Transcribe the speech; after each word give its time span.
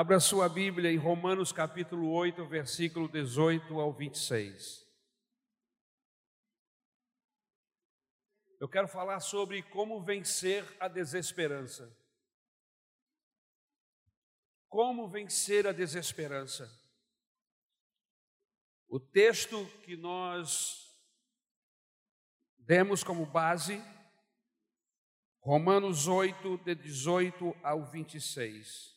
Abra 0.00 0.20
sua 0.20 0.48
Bíblia 0.48 0.92
em 0.92 0.96
Romanos 0.96 1.50
capítulo 1.50 2.12
8, 2.12 2.46
versículo 2.46 3.08
18 3.08 3.80
ao 3.80 3.92
26. 3.92 4.86
Eu 8.60 8.68
quero 8.68 8.86
falar 8.86 9.18
sobre 9.18 9.60
como 9.60 10.00
vencer 10.00 10.64
a 10.78 10.86
desesperança. 10.86 11.92
Como 14.68 15.08
vencer 15.08 15.66
a 15.66 15.72
desesperança. 15.72 16.70
O 18.86 19.00
texto 19.00 19.66
que 19.82 19.96
nós 19.96 20.96
demos 22.56 23.02
como 23.02 23.26
base, 23.26 23.82
Romanos 25.40 26.06
8, 26.06 26.56
de 26.58 26.76
18 26.76 27.52
ao 27.64 27.84
26. 27.84 28.96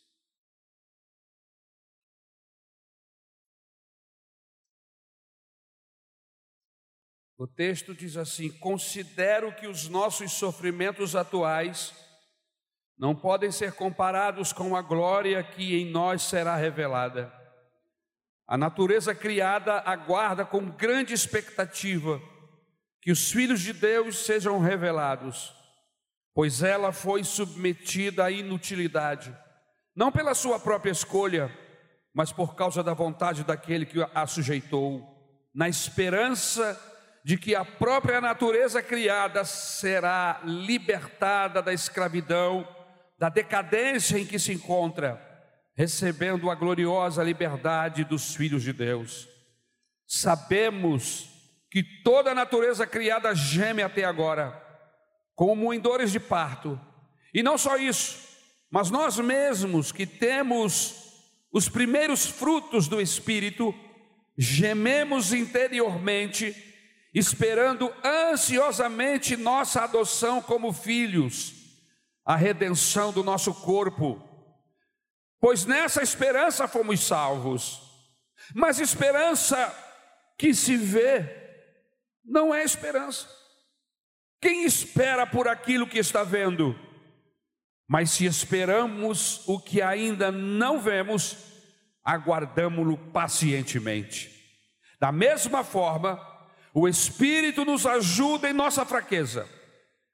O 7.41 7.47
texto 7.47 7.95
diz 7.95 8.17
assim: 8.17 8.51
Considero 8.51 9.51
que 9.51 9.65
os 9.65 9.89
nossos 9.89 10.31
sofrimentos 10.33 11.15
atuais 11.15 11.91
não 12.95 13.15
podem 13.15 13.51
ser 13.51 13.73
comparados 13.73 14.53
com 14.53 14.75
a 14.75 14.81
glória 14.83 15.41
que 15.41 15.75
em 15.75 15.89
nós 15.89 16.21
será 16.21 16.55
revelada. 16.55 17.33
A 18.47 18.55
natureza 18.55 19.15
criada 19.15 19.81
aguarda 19.87 20.45
com 20.45 20.69
grande 20.69 21.15
expectativa 21.15 22.21
que 23.01 23.11
os 23.11 23.31
filhos 23.31 23.61
de 23.61 23.73
Deus 23.73 24.23
sejam 24.23 24.59
revelados, 24.59 25.51
pois 26.35 26.61
ela 26.61 26.91
foi 26.91 27.23
submetida 27.23 28.25
à 28.25 28.29
inutilidade, 28.29 29.35
não 29.95 30.11
pela 30.11 30.35
sua 30.35 30.59
própria 30.59 30.91
escolha, 30.91 31.51
mas 32.13 32.31
por 32.31 32.53
causa 32.53 32.83
da 32.83 32.93
vontade 32.93 33.43
daquele 33.43 33.87
que 33.87 33.97
a 34.13 34.27
sujeitou, 34.27 35.01
na 35.55 35.67
esperança 35.67 36.79
de 36.85 36.90
que 37.37 37.55
a 37.55 37.63
própria 37.63 38.19
natureza 38.19 38.81
criada 38.81 39.45
será 39.45 40.41
libertada 40.43 41.61
da 41.61 41.71
escravidão, 41.71 42.67
da 43.17 43.29
decadência 43.29 44.17
em 44.17 44.25
que 44.25 44.39
se 44.39 44.51
encontra, 44.51 45.21
recebendo 45.75 46.49
a 46.49 46.55
gloriosa 46.55 47.23
liberdade 47.23 48.03
dos 48.03 48.35
filhos 48.35 48.63
de 48.63 48.73
Deus. 48.73 49.29
Sabemos 50.07 51.29
que 51.69 51.83
toda 52.03 52.31
a 52.31 52.35
natureza 52.35 52.85
criada 52.87 53.33
geme 53.35 53.83
até 53.83 54.03
agora, 54.03 54.59
como 55.35 55.73
em 55.73 55.79
dores 55.79 56.11
de 56.11 56.19
parto. 56.19 56.79
E 57.33 57.41
não 57.43 57.57
só 57.57 57.77
isso, 57.77 58.27
mas 58.69 58.89
nós 58.89 59.17
mesmos 59.19 59.91
que 59.91 60.05
temos 60.05 61.01
os 61.51 61.69
primeiros 61.69 62.25
frutos 62.25 62.87
do 62.87 62.99
Espírito, 62.99 63.75
gememos 64.37 65.33
interiormente 65.33 66.70
esperando 67.13 67.93
ansiosamente 68.03 69.35
nossa 69.35 69.83
adoção 69.83 70.41
como 70.41 70.71
filhos, 70.71 71.53
a 72.25 72.35
redenção 72.35 73.11
do 73.11 73.23
nosso 73.23 73.53
corpo. 73.53 74.21
Pois 75.39 75.65
nessa 75.65 76.01
esperança 76.01 76.67
fomos 76.67 77.01
salvos. 77.01 77.81
Mas 78.53 78.79
esperança 78.79 79.73
que 80.37 80.53
se 80.53 80.75
vê 80.77 81.41
não 82.23 82.53
é 82.53 82.63
esperança. 82.63 83.27
Quem 84.39 84.65
espera 84.65 85.27
por 85.27 85.47
aquilo 85.47 85.87
que 85.87 85.99
está 85.99 86.23
vendo? 86.23 86.75
Mas 87.87 88.11
se 88.11 88.25
esperamos 88.25 89.47
o 89.47 89.59
que 89.59 89.81
ainda 89.81 90.31
não 90.31 90.79
vemos, 90.79 91.37
aguardamo-lo 92.03 92.97
pacientemente. 93.11 94.31
Da 94.99 95.11
mesma 95.11 95.63
forma, 95.63 96.30
o 96.73 96.87
Espírito 96.87 97.65
nos 97.65 97.85
ajuda 97.85 98.49
em 98.49 98.53
nossa 98.53 98.85
fraqueza, 98.85 99.47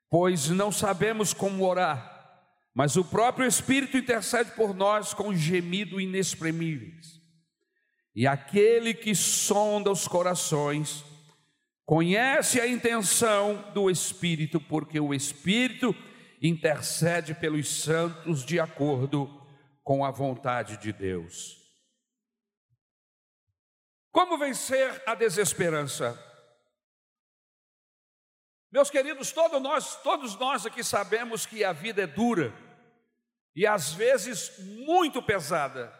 pois 0.09 0.49
não 0.49 0.71
sabemos 0.71 1.33
como 1.33 1.65
orar, 1.65 2.41
mas 2.73 2.95
o 2.95 3.05
próprio 3.05 3.47
Espírito 3.47 3.97
intercede 3.97 4.51
por 4.51 4.73
nós 4.73 5.13
com 5.13 5.33
gemido 5.33 6.01
inexprimíveis. 6.01 7.17
E 8.15 8.25
aquele 8.25 8.93
que 8.93 9.13
sonda 9.13 9.91
os 9.91 10.07
corações, 10.07 11.03
conhece 11.85 12.59
a 12.59 12.67
intenção 12.67 13.71
do 13.73 13.89
Espírito, 13.89 14.59
porque 14.59 14.99
o 14.99 15.13
Espírito 15.13 15.95
intercede 16.41 17.33
pelos 17.33 17.81
santos 17.83 18.43
de 18.43 18.59
acordo 18.59 19.29
com 19.83 20.03
a 20.03 20.11
vontade 20.11 20.77
de 20.77 20.91
Deus. 20.91 21.57
Como 24.11 24.37
vencer 24.37 25.01
a 25.05 25.13
desesperança? 25.13 26.26
Meus 28.71 28.89
queridos, 28.89 29.31
todos 29.31 29.61
nós, 29.61 29.95
todos 30.01 30.35
nós 30.35 30.65
aqui 30.65 30.83
sabemos 30.83 31.45
que 31.45 31.63
a 31.63 31.71
vida 31.71 32.03
é 32.03 32.07
dura 32.07 32.53
e 33.55 33.65
às 33.65 33.93
vezes 33.93 34.59
muito 34.85 35.21
pesada. 35.21 35.91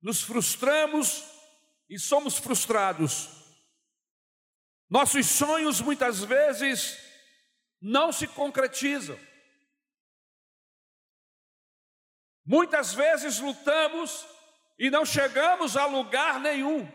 Nos 0.00 0.22
frustramos 0.22 1.22
e 1.88 1.98
somos 1.98 2.38
frustrados. 2.38 3.28
Nossos 4.88 5.26
sonhos 5.26 5.80
muitas 5.80 6.24
vezes 6.24 6.98
não 7.80 8.10
se 8.10 8.26
concretizam. 8.26 9.18
Muitas 12.44 12.94
vezes 12.94 13.38
lutamos 13.38 14.26
e 14.78 14.90
não 14.90 15.04
chegamos 15.04 15.76
a 15.76 15.84
lugar 15.86 16.40
nenhum. 16.40 16.90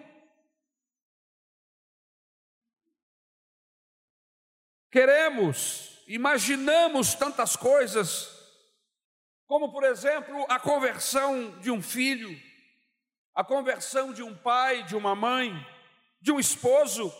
Queremos, 4.97 6.03
imaginamos 6.07 7.13
tantas 7.13 7.55
coisas, 7.55 8.35
como 9.45 9.71
por 9.71 9.83
exemplo 9.83 10.43
a 10.49 10.59
conversão 10.59 11.59
de 11.59 11.69
um 11.69 11.83
filho, 11.83 12.35
a 13.35 13.43
conversão 13.43 14.11
de 14.11 14.23
um 14.23 14.35
pai, 14.35 14.81
de 14.85 14.95
uma 14.95 15.13
mãe, 15.13 15.53
de 16.19 16.31
um 16.31 16.39
esposo, 16.39 17.13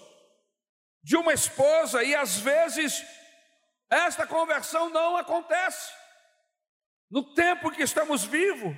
de 1.03 1.15
uma 1.15 1.33
esposa, 1.33 2.03
e 2.03 2.15
às 2.15 2.39
vezes 2.39 3.05
esta 3.91 4.25
conversão 4.25 4.89
não 4.89 5.15
acontece 5.15 5.93
no 7.11 7.35
tempo 7.35 7.69
que 7.69 7.83
estamos 7.83 8.23
vivos. 8.23 8.75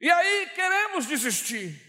E 0.00 0.08
aí 0.08 0.50
queremos 0.50 1.04
desistir. 1.04 1.82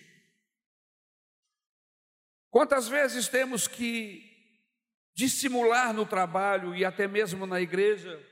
Quantas 2.50 2.88
vezes 2.88 3.28
temos 3.28 3.68
que 3.68 4.27
dissimular 5.18 5.92
no 5.94 6.06
trabalho 6.06 6.76
e 6.76 6.86
até 6.86 7.08
mesmo 7.08 7.48
na 7.48 7.60
igreja 7.60 8.24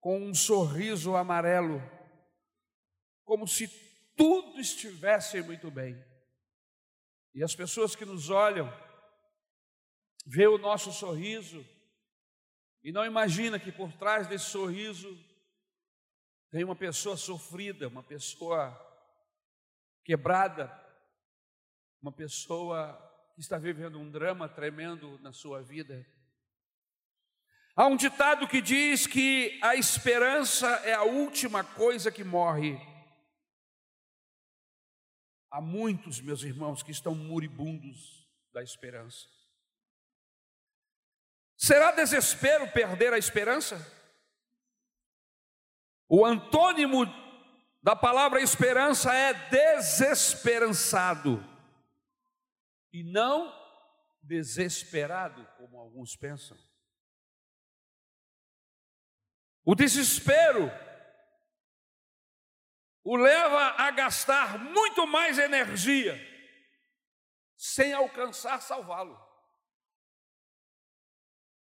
com 0.00 0.18
um 0.18 0.34
sorriso 0.34 1.14
amarelo, 1.14 1.82
como 3.24 3.46
se 3.46 3.68
tudo 4.16 4.58
estivesse 4.58 5.42
muito 5.42 5.70
bem. 5.70 6.02
E 7.34 7.44
as 7.44 7.54
pessoas 7.54 7.94
que 7.94 8.06
nos 8.06 8.30
olham 8.30 8.72
vê 10.24 10.46
o 10.46 10.56
nosso 10.56 10.90
sorriso 10.92 11.62
e 12.82 12.90
não 12.90 13.04
imagina 13.04 13.60
que 13.60 13.70
por 13.70 13.92
trás 13.92 14.26
desse 14.26 14.46
sorriso 14.46 15.14
tem 16.50 16.64
uma 16.64 16.74
pessoa 16.74 17.18
sofrida, 17.18 17.88
uma 17.88 18.02
pessoa 18.02 18.74
quebrada, 20.02 20.72
uma 22.00 22.12
pessoa 22.12 23.11
está 23.42 23.58
vivendo 23.58 23.98
um 23.98 24.08
drama 24.08 24.48
tremendo 24.48 25.18
na 25.20 25.32
sua 25.32 25.60
vida. 25.60 26.06
Há 27.74 27.86
um 27.86 27.96
ditado 27.96 28.46
que 28.46 28.62
diz 28.62 29.04
que 29.04 29.58
a 29.60 29.74
esperança 29.74 30.68
é 30.84 30.94
a 30.94 31.02
última 31.02 31.64
coisa 31.64 32.12
que 32.12 32.22
morre. 32.22 32.80
Há 35.50 35.60
muitos, 35.60 36.20
meus 36.20 36.44
irmãos, 36.44 36.84
que 36.84 36.92
estão 36.92 37.16
moribundos 37.16 38.30
da 38.52 38.62
esperança. 38.62 39.26
Será 41.56 41.90
desespero 41.90 42.70
perder 42.70 43.12
a 43.12 43.18
esperança? 43.18 43.76
O 46.08 46.24
antônimo 46.24 47.06
da 47.82 47.96
palavra 47.96 48.40
esperança 48.40 49.12
é 49.12 49.34
desesperançado 49.50 51.50
e 52.92 53.02
não 53.02 53.52
desesperado, 54.22 55.46
como 55.56 55.78
alguns 55.78 56.14
pensam. 56.16 56.56
O 59.64 59.74
desespero 59.74 60.70
o 63.04 63.16
leva 63.16 63.74
a 63.82 63.90
gastar 63.90 64.58
muito 64.58 65.06
mais 65.06 65.38
energia 65.38 66.20
sem 67.56 67.92
alcançar 67.92 68.60
salvá-lo. 68.60 69.20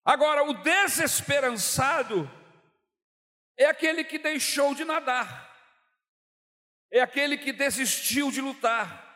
Agora, 0.03 0.43
o 0.43 0.53
desesperançado 0.63 2.29
é 3.57 3.65
aquele 3.65 4.03
que 4.03 4.17
deixou 4.17 4.73
de 4.73 4.85
nadar, 4.85 5.45
é 6.91 7.01
aquele 7.01 7.37
que 7.37 7.51
desistiu 7.51 8.31
de 8.31 8.39
lutar, 8.39 9.06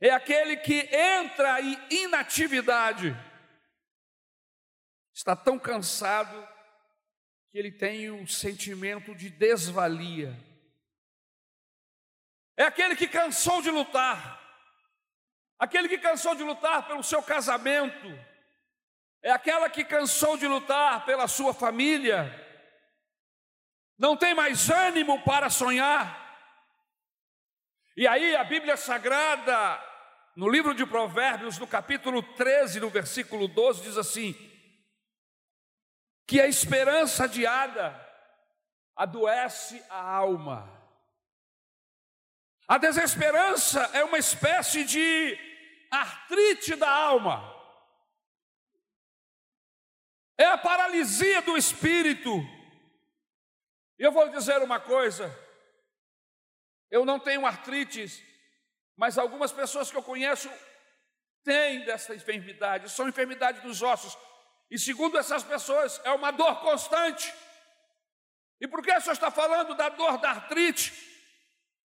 é 0.00 0.10
aquele 0.10 0.56
que 0.56 0.88
entra 0.94 1.60
em 1.60 1.76
inatividade, 1.90 3.16
está 5.12 5.34
tão 5.34 5.58
cansado 5.58 6.46
que 7.50 7.58
ele 7.58 7.72
tem 7.72 8.10
um 8.10 8.26
sentimento 8.26 9.14
de 9.14 9.28
desvalia. 9.30 10.36
É 12.56 12.64
aquele 12.64 12.94
que 12.94 13.08
cansou 13.08 13.60
de 13.60 13.70
lutar, 13.70 14.40
aquele 15.58 15.88
que 15.88 15.98
cansou 15.98 16.34
de 16.34 16.42
lutar 16.42 16.86
pelo 16.86 17.02
seu 17.02 17.22
casamento, 17.22 18.06
é 19.22 19.32
aquela 19.32 19.68
que 19.68 19.84
cansou 19.84 20.36
de 20.36 20.46
lutar 20.46 21.04
pela 21.04 21.26
sua 21.26 21.52
família, 21.52 22.46
não 23.98 24.16
tem 24.16 24.32
mais 24.32 24.70
ânimo 24.70 25.24
para 25.24 25.50
sonhar. 25.50 26.26
E 27.96 28.06
aí 28.06 28.36
a 28.36 28.44
Bíblia 28.44 28.76
Sagrada, 28.76 29.87
no 30.38 30.48
livro 30.48 30.72
de 30.72 30.86
Provérbios, 30.86 31.58
no 31.58 31.66
capítulo 31.66 32.22
13, 32.22 32.78
no 32.78 32.88
versículo 32.88 33.48
12, 33.48 33.82
diz 33.82 33.96
assim: 33.96 34.36
que 36.24 36.40
a 36.40 36.46
esperança 36.46 37.24
adiada 37.24 37.92
adoece 38.94 39.84
a 39.90 40.00
alma. 40.00 40.72
A 42.68 42.78
desesperança 42.78 43.80
é 43.92 44.04
uma 44.04 44.16
espécie 44.16 44.84
de 44.84 45.36
artrite 45.90 46.76
da 46.76 46.88
alma. 46.88 47.42
É 50.38 50.44
a 50.44 50.56
paralisia 50.56 51.42
do 51.42 51.56
espírito. 51.56 52.30
E 53.98 54.04
eu 54.04 54.12
vou 54.12 54.28
dizer 54.28 54.62
uma 54.62 54.78
coisa: 54.78 55.36
eu 56.92 57.04
não 57.04 57.18
tenho 57.18 57.44
artrite, 57.44 58.06
mas 58.98 59.16
algumas 59.16 59.52
pessoas 59.52 59.92
que 59.92 59.96
eu 59.96 60.02
conheço 60.02 60.50
têm 61.44 61.84
dessa 61.84 62.12
enfermidade, 62.16 62.90
são 62.90 63.08
enfermidade 63.08 63.60
dos 63.60 63.80
ossos. 63.80 64.18
E 64.68 64.76
segundo 64.76 65.16
essas 65.16 65.44
pessoas, 65.44 66.00
é 66.04 66.10
uma 66.10 66.32
dor 66.32 66.60
constante. 66.60 67.32
E 68.60 68.66
por 68.66 68.82
que 68.82 68.92
o 68.92 69.00
senhor 69.00 69.12
está 69.12 69.30
falando 69.30 69.76
da 69.76 69.88
dor 69.88 70.18
da 70.18 70.30
artrite? 70.30 70.92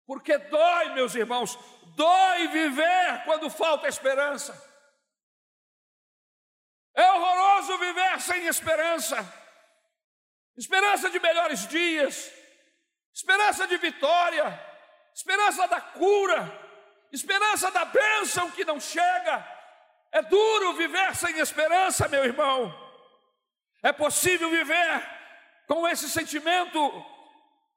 Porque 0.08 0.38
dói, 0.38 0.94
meus 0.94 1.14
irmãos, 1.14 1.60
dói 1.94 2.48
viver 2.48 3.24
quando 3.26 3.50
falta 3.50 3.90
esperança. 3.90 4.54
É 6.96 7.12
horroroso 7.12 7.78
viver 7.80 8.22
sem 8.22 8.48
esperança. 8.48 9.18
Esperança 10.56 11.10
de 11.10 11.20
melhores 11.20 11.68
dias, 11.68 12.32
esperança 13.14 13.68
de 13.68 13.76
vitória, 13.76 14.46
esperança 15.14 15.68
da 15.68 15.82
cura, 15.82 16.63
esperança 17.14 17.72
da 17.72 17.86
bênção 17.86 18.52
que 18.52 18.66
não 18.66 18.80
chega, 18.80 19.48
é 20.12 20.22
duro 20.24 20.74
viver 20.74 21.16
sem 21.16 21.40
esperança, 21.40 22.10
meu 22.10 22.26
irmão. 22.26 22.74
É 23.82 23.94
possível 23.94 24.50
viver 24.50 25.04
com 25.68 25.88
esse 25.88 26.10
sentimento 26.10 26.80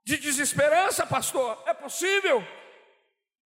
de 0.05 0.17
desesperança, 0.17 1.07
pastor? 1.07 1.63
É 1.67 1.75
possível. 1.75 2.43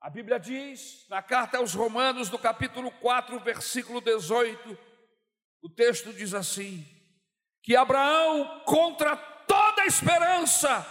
A 0.01 0.09
Bíblia 0.09 0.39
diz, 0.39 1.07
na 1.11 1.21
carta 1.21 1.59
aos 1.59 1.75
Romanos, 1.75 2.31
no 2.31 2.39
capítulo 2.39 2.91
4, 2.93 3.39
versículo 3.41 4.01
18, 4.01 4.79
o 5.63 5.69
texto 5.69 6.13
diz 6.13 6.33
assim: 6.33 6.87
que 7.63 7.77
Abraão, 7.77 8.63
contra 8.65 9.17
toda 9.17 9.85
esperança, 9.85 10.87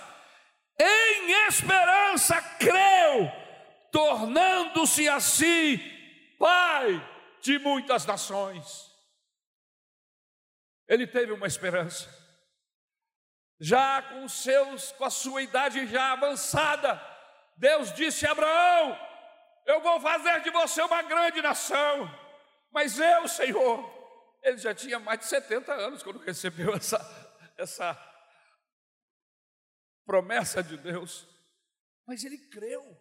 em 0.79 1.47
esperança 1.47 2.41
creu, 2.59 3.31
tornando-se 3.91 5.07
assim 5.07 5.77
pai 6.37 7.05
de 7.41 7.59
muitas 7.59 8.05
nações. 8.05 8.89
Ele 10.87 11.05
teve 11.05 11.31
uma 11.31 11.47
esperança. 11.47 12.09
Já 13.59 14.01
com 14.01 14.27
seus, 14.27 14.91
com 14.93 15.03
a 15.03 15.09
sua 15.09 15.41
idade 15.41 15.85
já 15.87 16.13
avançada, 16.13 16.99
Deus 17.57 17.93
disse 17.93 18.25
a 18.25 18.31
Abraão: 18.31 18.97
Eu 19.65 19.81
vou 19.81 19.99
fazer 19.99 20.41
de 20.41 20.49
você 20.49 20.81
uma 20.81 21.01
grande 21.03 21.41
nação. 21.41 22.09
Mas 22.71 22.99
eu, 22.99 23.27
Senhor, 23.27 24.39
ele 24.41 24.57
já 24.57 24.73
tinha 24.73 24.99
mais 24.99 25.19
de 25.19 25.25
70 25.25 25.73
anos 25.73 26.03
quando 26.03 26.19
recebeu 26.19 26.73
essa, 26.73 26.99
essa 27.57 27.97
promessa 30.05 30.63
de 30.63 30.77
Deus. 30.77 31.27
Mas 32.07 32.23
ele 32.23 32.37
creu 32.49 32.98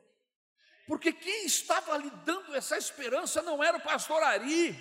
porque 0.89 1.13
quem 1.13 1.45
estava 1.45 1.99
lhe 1.99 2.09
dando 2.25 2.57
essa 2.57 2.79
esperança 2.79 3.43
não 3.43 3.63
era 3.63 3.77
o 3.77 3.81
pastor 3.81 4.23
Ari, 4.23 4.75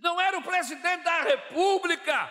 não 0.00 0.20
era 0.20 0.36
o 0.36 0.42
presidente 0.42 1.04
da 1.04 1.22
república, 1.22 2.28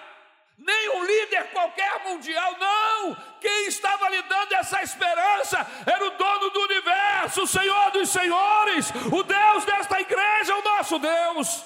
nem 0.57 0.89
um 0.89 1.05
líder 1.05 1.49
qualquer 1.51 2.03
mundial, 2.03 2.57
não. 2.59 3.15
Quem 3.39 3.67
estava 3.67 4.09
lhe 4.09 4.21
dando 4.23 4.51
essa 4.55 4.83
esperança 4.83 5.65
era 5.85 6.05
o 6.05 6.09
dono 6.17 6.49
do 6.49 6.63
universo, 6.63 7.43
o 7.43 7.47
Senhor 7.47 7.91
dos 7.91 8.09
senhores, 8.09 8.91
o 9.09 9.23
Deus 9.23 9.63
desta 9.63 10.01
igreja, 10.01 10.57
o 10.57 10.61
nosso 10.61 10.99
Deus. 10.99 11.63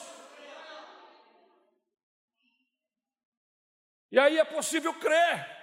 E 4.12 4.20
aí 4.20 4.38
é 4.38 4.46
possível 4.46 4.94
crer, 4.94 5.58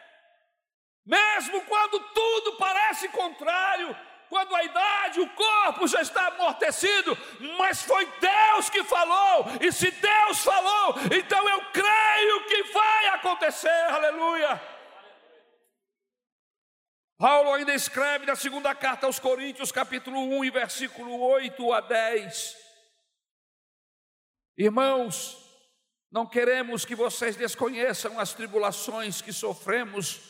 mesmo 1.07 1.61
quando 1.63 2.01
tudo 2.01 2.57
parece 2.57 3.09
contrário, 3.11 3.97
quando 4.29 4.55
a 4.55 4.65
idade, 4.65 5.21
o 5.21 5.31
corpo 5.31 5.87
já 5.87 6.03
está 6.03 6.27
amortecido, 6.29 7.17
mas 7.59 7.83
foi 7.83 8.05
Deus 8.21 8.69
que 8.71 8.83
falou, 8.85 9.47
e 9.61 9.71
se 9.71 9.91
Deus 9.91 10.39
falou, 10.39 10.95
então 11.17 11.49
eu 11.49 11.61
creio 11.73 12.47
que 12.47 12.63
vai 12.73 13.09
acontecer, 13.09 13.85
aleluia. 13.91 14.61
Paulo 17.17 17.53
ainda 17.53 17.73
escreve 17.73 18.27
na 18.27 18.35
segunda 18.35 18.75
carta 18.75 19.07
aos 19.07 19.19
Coríntios, 19.19 19.71
capítulo 19.71 20.19
1, 20.19 20.45
e 20.45 20.51
versículo 20.51 21.21
8 21.21 21.73
a 21.73 21.81
10. 21.81 22.57
Irmãos, 24.59 25.39
não 26.11 26.27
queremos 26.27 26.85
que 26.85 26.95
vocês 26.95 27.37
desconheçam 27.37 28.19
as 28.19 28.35
tribulações 28.35 29.23
que 29.23 29.33
sofremos 29.33 30.21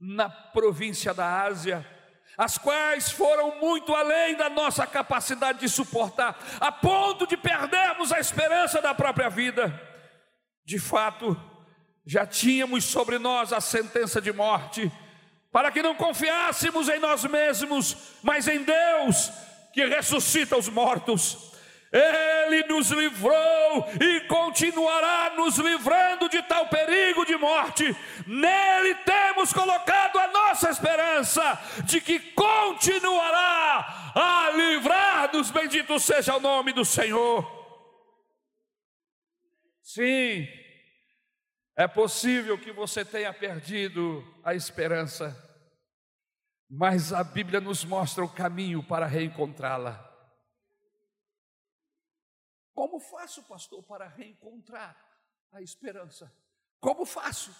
na 0.00 0.28
província 0.28 1.14
da 1.14 1.42
Ásia 1.42 1.93
as 2.36 2.58
quais 2.58 3.10
foram 3.10 3.60
muito 3.60 3.94
além 3.94 4.34
da 4.34 4.48
nossa 4.48 4.86
capacidade 4.86 5.60
de 5.60 5.68
suportar, 5.68 6.38
a 6.60 6.72
ponto 6.72 7.26
de 7.26 7.36
perdermos 7.36 8.12
a 8.12 8.18
esperança 8.18 8.82
da 8.82 8.94
própria 8.94 9.28
vida. 9.30 9.72
De 10.64 10.78
fato, 10.78 11.40
já 12.04 12.26
tínhamos 12.26 12.84
sobre 12.84 13.18
nós 13.18 13.52
a 13.52 13.60
sentença 13.60 14.20
de 14.20 14.32
morte, 14.32 14.90
para 15.52 15.70
que 15.70 15.82
não 15.82 15.94
confiássemos 15.94 16.88
em 16.88 16.98
nós 16.98 17.24
mesmos, 17.24 17.96
mas 18.22 18.48
em 18.48 18.62
Deus, 18.64 19.30
que 19.72 19.84
ressuscita 19.86 20.56
os 20.56 20.68
mortos. 20.68 21.53
Ele 21.94 22.64
nos 22.64 22.90
livrou 22.90 23.88
e 24.02 24.22
continuará 24.22 25.32
nos 25.36 25.58
livrando 25.58 26.28
de 26.28 26.42
tal 26.42 26.66
perigo 26.66 27.24
de 27.24 27.36
morte. 27.36 27.84
Nele 28.26 28.96
temos 28.96 29.52
colocado 29.52 30.18
a 30.18 30.26
nossa 30.26 30.70
esperança 30.70 31.56
de 31.84 32.00
que 32.00 32.18
continuará 32.32 34.12
a 34.12 34.50
livrar-nos. 34.50 35.52
Bendito 35.52 36.00
seja 36.00 36.34
o 36.34 36.40
nome 36.40 36.72
do 36.72 36.84
Senhor. 36.84 37.48
Sim, 39.80 40.48
é 41.76 41.86
possível 41.86 42.58
que 42.58 42.72
você 42.72 43.04
tenha 43.04 43.32
perdido 43.32 44.24
a 44.42 44.52
esperança, 44.52 45.32
mas 46.68 47.12
a 47.12 47.22
Bíblia 47.22 47.60
nos 47.60 47.84
mostra 47.84 48.24
o 48.24 48.28
caminho 48.28 48.82
para 48.82 49.06
reencontrá-la. 49.06 50.13
Como 52.74 52.98
faço, 52.98 53.42
pastor, 53.44 53.82
para 53.84 54.08
reencontrar 54.08 54.96
a 55.52 55.62
esperança? 55.62 56.30
Como 56.80 57.06
faço? 57.06 57.54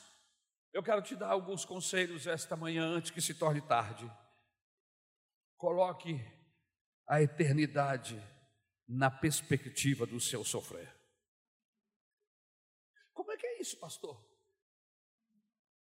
Eu 0.73 0.83
quero 0.83 1.01
te 1.01 1.15
dar 1.15 1.29
alguns 1.31 1.65
conselhos 1.65 2.27
esta 2.27 2.57
manhã 2.57 2.85
antes 2.85 3.13
que 3.13 3.21
se 3.21 3.35
torne 3.35 3.63
tarde. 3.63 4.11
Coloque 5.57 6.21
a 7.07 7.23
eternidade 7.23 8.21
na 8.89 9.11
perspectiva 9.11 10.05
do 10.05 10.21
seu 10.21 10.45
sofrer. 10.45 10.93
Como 13.13 13.31
é 13.31 13.37
que 13.37 13.47
é 13.47 13.61
isso, 13.61 13.79
pastor? 13.79 14.21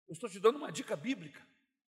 Eu 0.07 0.13
estou 0.13 0.31
te 0.31 0.39
dando 0.39 0.59
uma 0.59 0.71
dica 0.71 0.95
bíblica. 0.95 1.45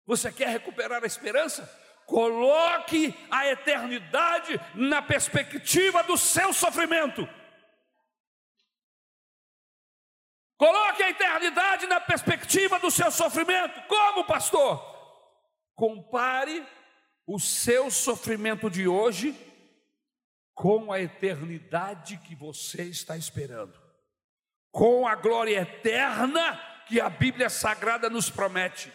Você 0.07 0.33
quer 0.33 0.49
recuperar 0.49 1.03
a 1.05 1.07
esperança? 1.07 1.63
Coloque 2.07 3.15
a 3.31 3.49
eternidade 3.49 4.61
na 4.75 5.01
perspectiva 5.01 6.03
do 6.03 6.17
seu 6.17 6.53
sofrimento. 6.53 7.29
Coloque 10.57 11.03
a 11.03 11.11
eternidade 11.11 11.87
na 11.87 12.01
perspectiva 12.01 12.79
do 12.79 12.91
seu 12.91 13.11
sofrimento. 13.11 13.83
Como, 13.89 14.25
pastor? 14.25 14.83
Compare 15.75 16.67
o 17.27 17.41
seu 17.41 17.91
sofrimento 17.91 18.71
de 18.71 18.87
hoje 18.87 19.35
com 20.55 20.93
a 20.93 21.01
eternidade 21.01 22.17
que 22.19 22.35
você 22.35 22.85
está 22.85 23.17
esperando, 23.17 23.79
com 24.71 25.07
a 25.07 25.17
glória 25.17 25.61
eterna 25.61 26.61
que 26.87 27.01
a 27.01 27.11
Bíblia 27.11 27.51
Sagrada 27.51 28.09
nos 28.09 28.31
promete. 28.31 28.93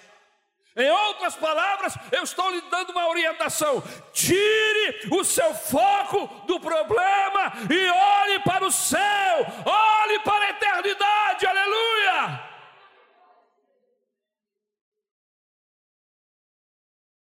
Em 0.79 0.89
outras 0.89 1.35
palavras, 1.35 1.93
eu 2.09 2.23
estou 2.23 2.49
lhe 2.51 2.61
dando 2.69 2.91
uma 2.91 3.09
orientação: 3.09 3.83
tire 4.13 5.09
o 5.11 5.25
seu 5.25 5.53
foco 5.53 6.25
do 6.45 6.57
problema 6.57 7.51
e 7.69 7.89
olhe 7.89 8.39
para 8.45 8.65
o 8.65 8.71
céu, 8.71 9.45
olhe 9.65 10.19
para 10.23 10.45
a 10.45 10.49
eternidade, 10.51 11.45
aleluia! 11.45 12.49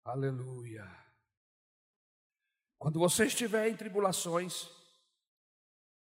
Aleluia. 0.06 1.00
Quando 2.78 3.00
você 3.00 3.26
estiver 3.26 3.68
em 3.68 3.76
tribulações, 3.76 4.70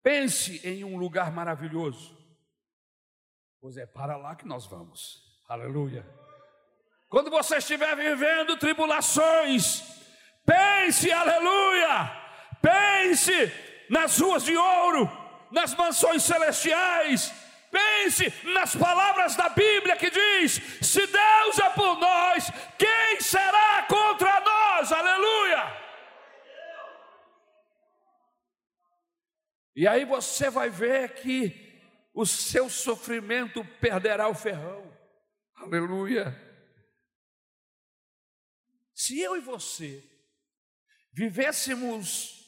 pense 0.02 0.66
em 0.66 0.85
um 0.85 0.99
lugar 0.99 1.32
maravilhoso, 1.32 2.16
pois 3.61 3.78
é 3.78 3.87
para 3.87 4.18
lá 4.18 4.37
que 4.37 4.47
nós 4.47 4.66
vamos, 4.66 5.42
aleluia. 5.49 6.20
Quando 7.11 7.29
você 7.29 7.57
estiver 7.57 7.97
vivendo 7.97 8.57
tribulações, 8.57 9.83
pense, 10.47 11.11
aleluia, 11.11 12.09
pense 12.62 13.52
nas 13.90 14.17
ruas 14.21 14.45
de 14.45 14.57
ouro, 14.57 15.11
nas 15.50 15.75
mansões 15.75 16.23
celestiais, 16.23 17.35
pense 17.69 18.33
nas 18.55 18.76
palavras 18.76 19.35
da 19.35 19.49
Bíblia 19.49 19.97
que 19.97 20.09
diz: 20.09 20.62
se 20.81 21.05
Deus 21.05 21.59
é 21.59 21.71
por 21.71 21.99
nós, 21.99 22.49
quem 22.79 23.21
será 23.21 23.83
contra 23.88 24.40
nós? 24.43 24.93
Aleluia. 24.93 25.81
E 29.75 29.88
aí 29.88 30.05
você 30.05 30.49
vai 30.49 30.71
ver 30.71 31.14
que 31.14 31.90
o 32.14 32.25
seu 32.25 32.71
sofrimento 32.71 33.64
perderá 33.81 34.29
o 34.29 34.35
ferrão. 34.35 34.85
Aleluia. 35.57 36.50
Se 39.00 39.19
eu 39.19 39.35
e 39.35 39.40
você 39.40 40.04
vivêssemos 41.11 42.38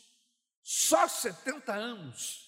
só 0.63 1.09
70 1.09 1.73
anos, 1.73 2.47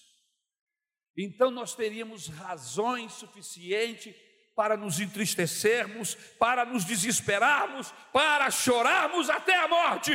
então 1.17 1.49
nós 1.49 1.73
teríamos 1.73 2.27
razões 2.27 3.13
suficientes 3.13 4.15
para 4.55 4.77
nos 4.77 4.99
entristecermos, 4.99 6.13
para 6.37 6.63
nos 6.65 6.85
desesperarmos, 6.85 7.91
para 8.13 8.51
chorarmos 8.51 9.27
até 9.27 9.55
a 9.55 9.67
morte. 9.67 10.11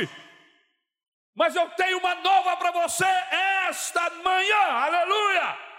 Mas 1.35 1.53
eu 1.57 1.69
tenho 1.71 1.97
uma 1.97 2.15
nova 2.15 2.55
para 2.55 2.71
você 2.71 3.05
esta 3.67 4.09
manhã, 4.23 4.67
aleluia! 4.67 5.71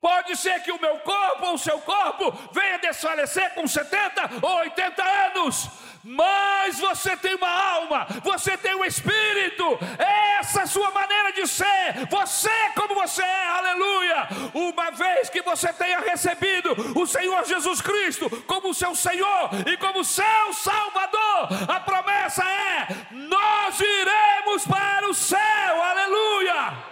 Pode 0.00 0.36
ser 0.36 0.62
que 0.62 0.70
o 0.70 0.80
meu 0.80 1.00
corpo 1.00 1.46
ou 1.46 1.54
o 1.54 1.58
seu 1.58 1.80
corpo 1.80 2.30
venha 2.52 2.78
desfalecer 2.78 3.52
com 3.54 3.66
70 3.66 4.46
ou 4.46 4.56
80 4.58 5.02
anos, 5.02 5.68
mas 6.04 6.78
você 6.78 7.16
tem 7.16 7.34
uma 7.34 7.48
alma, 7.48 8.06
você 8.22 8.56
tem 8.56 8.74
um 8.74 8.84
espírito, 8.84 9.78
essa 9.98 10.62
é 10.62 10.66
sua 10.66 10.90
maneira 10.90 11.32
de 11.32 11.46
ser, 11.46 12.06
você 12.10 12.48
é 12.48 12.70
como 12.70 12.94
você 12.94 13.22
é, 13.22 13.48
aleluia. 13.48 14.28
Uma 14.54 14.90
vez 14.90 15.28
que 15.28 15.42
você 15.42 15.72
tenha 15.72 16.00
recebido 16.00 16.74
o 16.98 17.06
Senhor 17.06 17.44
Jesus 17.44 17.80
Cristo 17.80 18.28
como 18.46 18.74
seu 18.74 18.94
Senhor 18.94 19.50
e 19.66 19.76
como 19.76 20.04
seu 20.04 20.52
Salvador, 20.52 21.48
a 21.68 21.80
promessa 21.80 22.44
é: 22.44 22.88
nós 23.10 23.80
iremos 23.80 24.66
para 24.66 25.08
o 25.08 25.14
céu, 25.14 25.82
aleluia. 25.82 26.88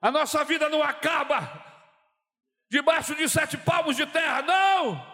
A 0.00 0.10
nossa 0.10 0.44
vida 0.44 0.68
não 0.68 0.82
acaba 0.82 1.50
debaixo 2.68 3.14
de 3.14 3.26
sete 3.28 3.56
palmos 3.56 3.96
de 3.96 4.04
terra, 4.04 4.42
não. 4.42 5.13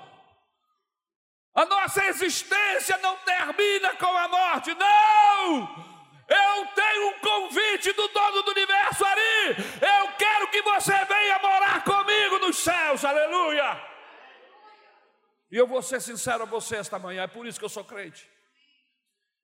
A 1.54 1.66
nossa 1.66 2.04
existência 2.06 2.96
não 2.98 3.16
termina 3.18 3.94
com 3.96 4.16
a 4.16 4.28
morte, 4.28 4.74
não. 4.74 5.90
Eu 6.28 6.66
tenho 6.74 7.08
um 7.08 7.18
convite 7.18 7.92
do 7.92 8.06
dono 8.08 8.42
do 8.42 8.52
universo 8.52 9.04
ali. 9.04 9.56
Eu 9.80 10.12
quero 10.16 10.48
que 10.48 10.62
você 10.62 10.92
venha 11.04 11.38
morar 11.40 11.82
comigo 11.82 12.38
nos 12.38 12.56
céus, 12.58 13.04
aleluia. 13.04 13.90
E 15.50 15.56
eu 15.56 15.66
vou 15.66 15.82
ser 15.82 16.00
sincero 16.00 16.44
a 16.44 16.46
você 16.46 16.76
esta 16.76 16.98
manhã, 17.00 17.24
é 17.24 17.26
por 17.26 17.46
isso 17.46 17.58
que 17.58 17.64
eu 17.64 17.68
sou 17.68 17.84
crente. 17.84 18.30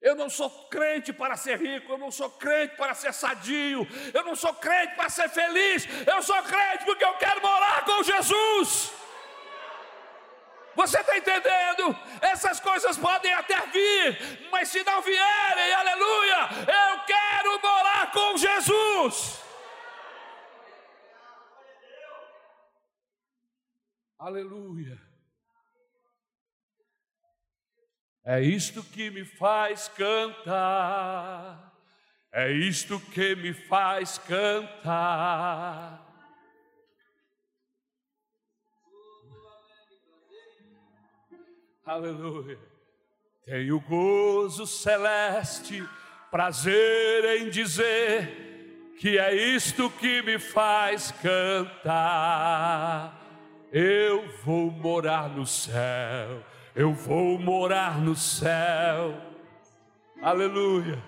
Eu 0.00 0.14
não 0.14 0.30
sou 0.30 0.48
crente 0.68 1.12
para 1.12 1.36
ser 1.36 1.60
rico, 1.60 1.90
eu 1.90 1.98
não 1.98 2.12
sou 2.12 2.30
crente 2.30 2.76
para 2.76 2.94
ser 2.94 3.12
sadio, 3.12 3.84
eu 4.14 4.24
não 4.24 4.36
sou 4.36 4.54
crente 4.54 4.94
para 4.94 5.08
ser 5.08 5.28
feliz, 5.28 5.84
eu 6.06 6.22
sou 6.22 6.40
crente 6.44 6.84
porque 6.84 7.04
eu 7.04 7.14
quero 7.14 7.42
morar 7.42 7.84
com 7.84 8.04
Jesus. 8.04 8.92
Você 10.76 11.00
está 11.00 11.16
entendendo? 11.16 11.98
Essas 12.20 12.60
coisas 12.60 12.98
podem 12.98 13.32
até 13.32 13.58
vir, 13.68 14.48
mas 14.52 14.68
se 14.68 14.84
não 14.84 15.00
vierem, 15.00 15.72
aleluia, 15.72 16.48
eu 16.68 17.00
quero 17.06 17.60
morar 17.62 18.12
com 18.12 18.36
Jesus. 18.36 19.42
Aleluia. 24.18 25.00
É 28.22 28.40
isto 28.42 28.82
que 28.82 29.08
me 29.08 29.24
faz 29.24 29.88
cantar, 29.88 31.72
é 32.32 32.50
isto 32.50 32.98
que 32.98 33.34
me 33.36 33.54
faz 33.54 34.18
cantar. 34.18 35.95
Aleluia. 41.86 42.58
Tenho 43.44 43.80
gozo 43.80 44.66
celeste, 44.66 45.88
prazer 46.30 47.40
em 47.40 47.48
dizer 47.48 48.94
que 48.98 49.16
é 49.18 49.34
isto 49.34 49.88
que 49.90 50.20
me 50.22 50.38
faz 50.38 51.12
cantar. 51.22 51.62
Eu 53.72 54.28
vou 54.44 54.70
morar 54.70 55.28
no 55.28 55.46
céu 55.46 56.42
eu 56.76 56.92
vou 56.92 57.38
morar 57.38 57.98
no 57.98 58.14
céu. 58.14 59.14
Aleluia. 60.20 61.02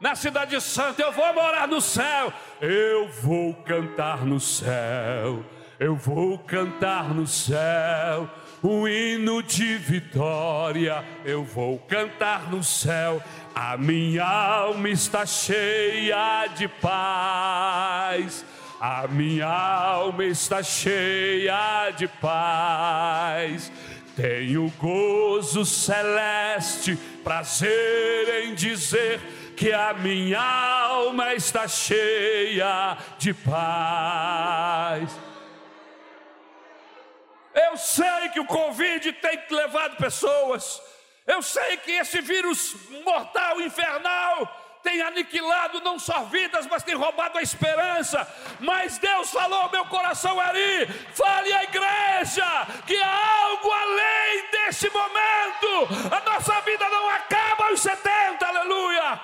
Na 0.00 0.14
cidade 0.14 0.60
santa 0.60 1.02
eu 1.02 1.10
vou 1.10 1.34
morar 1.34 1.66
no 1.66 1.80
céu. 1.80 2.32
Eu 2.60 3.08
vou 3.08 3.52
cantar 3.54 4.24
no 4.24 4.38
céu. 4.38 5.44
Eu 5.80 5.96
vou 5.96 6.38
cantar 6.38 7.12
no 7.12 7.26
céu. 7.26 8.30
Um 8.62 8.86
hino 8.86 9.42
de 9.42 9.76
vitória. 9.76 11.04
Eu 11.24 11.44
vou 11.44 11.78
cantar 11.80 12.50
no 12.50 12.62
céu. 12.62 13.22
A 13.54 13.76
minha 13.76 14.24
alma 14.24 14.88
está 14.88 15.24
cheia 15.24 16.46
de 16.56 16.68
paz. 16.68 18.44
A 18.80 19.06
minha 19.08 19.46
alma 19.46 20.24
está 20.24 20.62
cheia 20.62 21.90
de 21.96 22.06
paz 22.06 23.72
tenho 24.16 24.72
gozo 24.78 25.62
celeste, 25.66 26.96
prazer 27.22 28.46
em 28.46 28.54
dizer 28.54 29.20
que 29.54 29.70
a 29.72 29.92
minha 29.92 30.40
alma 30.40 31.34
está 31.34 31.68
cheia 31.68 32.96
de 33.18 33.34
paz. 33.34 35.25
Eu 37.56 37.76
sei 37.78 38.28
que 38.34 38.40
o 38.40 38.44
Covid 38.46 39.12
tem 39.14 39.42
levado 39.50 39.96
pessoas, 39.96 40.82
eu 41.26 41.40
sei 41.40 41.78
que 41.78 41.92
esse 41.92 42.20
vírus 42.20 42.76
mortal, 43.02 43.60
infernal, 43.62 44.46
tem 44.82 45.00
aniquilado 45.00 45.80
não 45.80 45.98
só 45.98 46.24
vidas, 46.24 46.66
mas 46.66 46.82
tem 46.82 46.94
roubado 46.94 47.38
a 47.38 47.42
esperança. 47.42 48.28
Mas 48.60 48.98
Deus 48.98 49.30
falou 49.30 49.70
meu 49.70 49.86
coração 49.86 50.38
ali: 50.38 50.86
fale 51.12 51.52
à 51.52 51.64
igreja 51.64 52.44
que 52.86 52.94
há 52.96 53.40
algo 53.42 53.72
além 53.72 54.50
desse 54.52 54.88
momento. 54.90 56.14
A 56.14 56.30
nossa 56.30 56.60
vida 56.60 56.88
não 56.88 57.08
acaba 57.08 57.68
aos 57.68 57.80
70, 57.80 58.46
aleluia. 58.46 59.20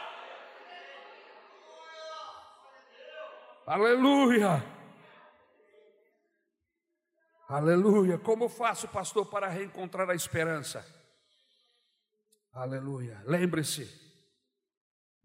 Aleluia. 3.64 4.71
Aleluia. 7.52 8.16
Como 8.16 8.49
faço, 8.49 8.88
pastor, 8.88 9.26
para 9.26 9.47
reencontrar 9.47 10.09
a 10.09 10.14
esperança? 10.14 10.82
Aleluia. 12.50 13.23
Lembre-se, 13.26 13.87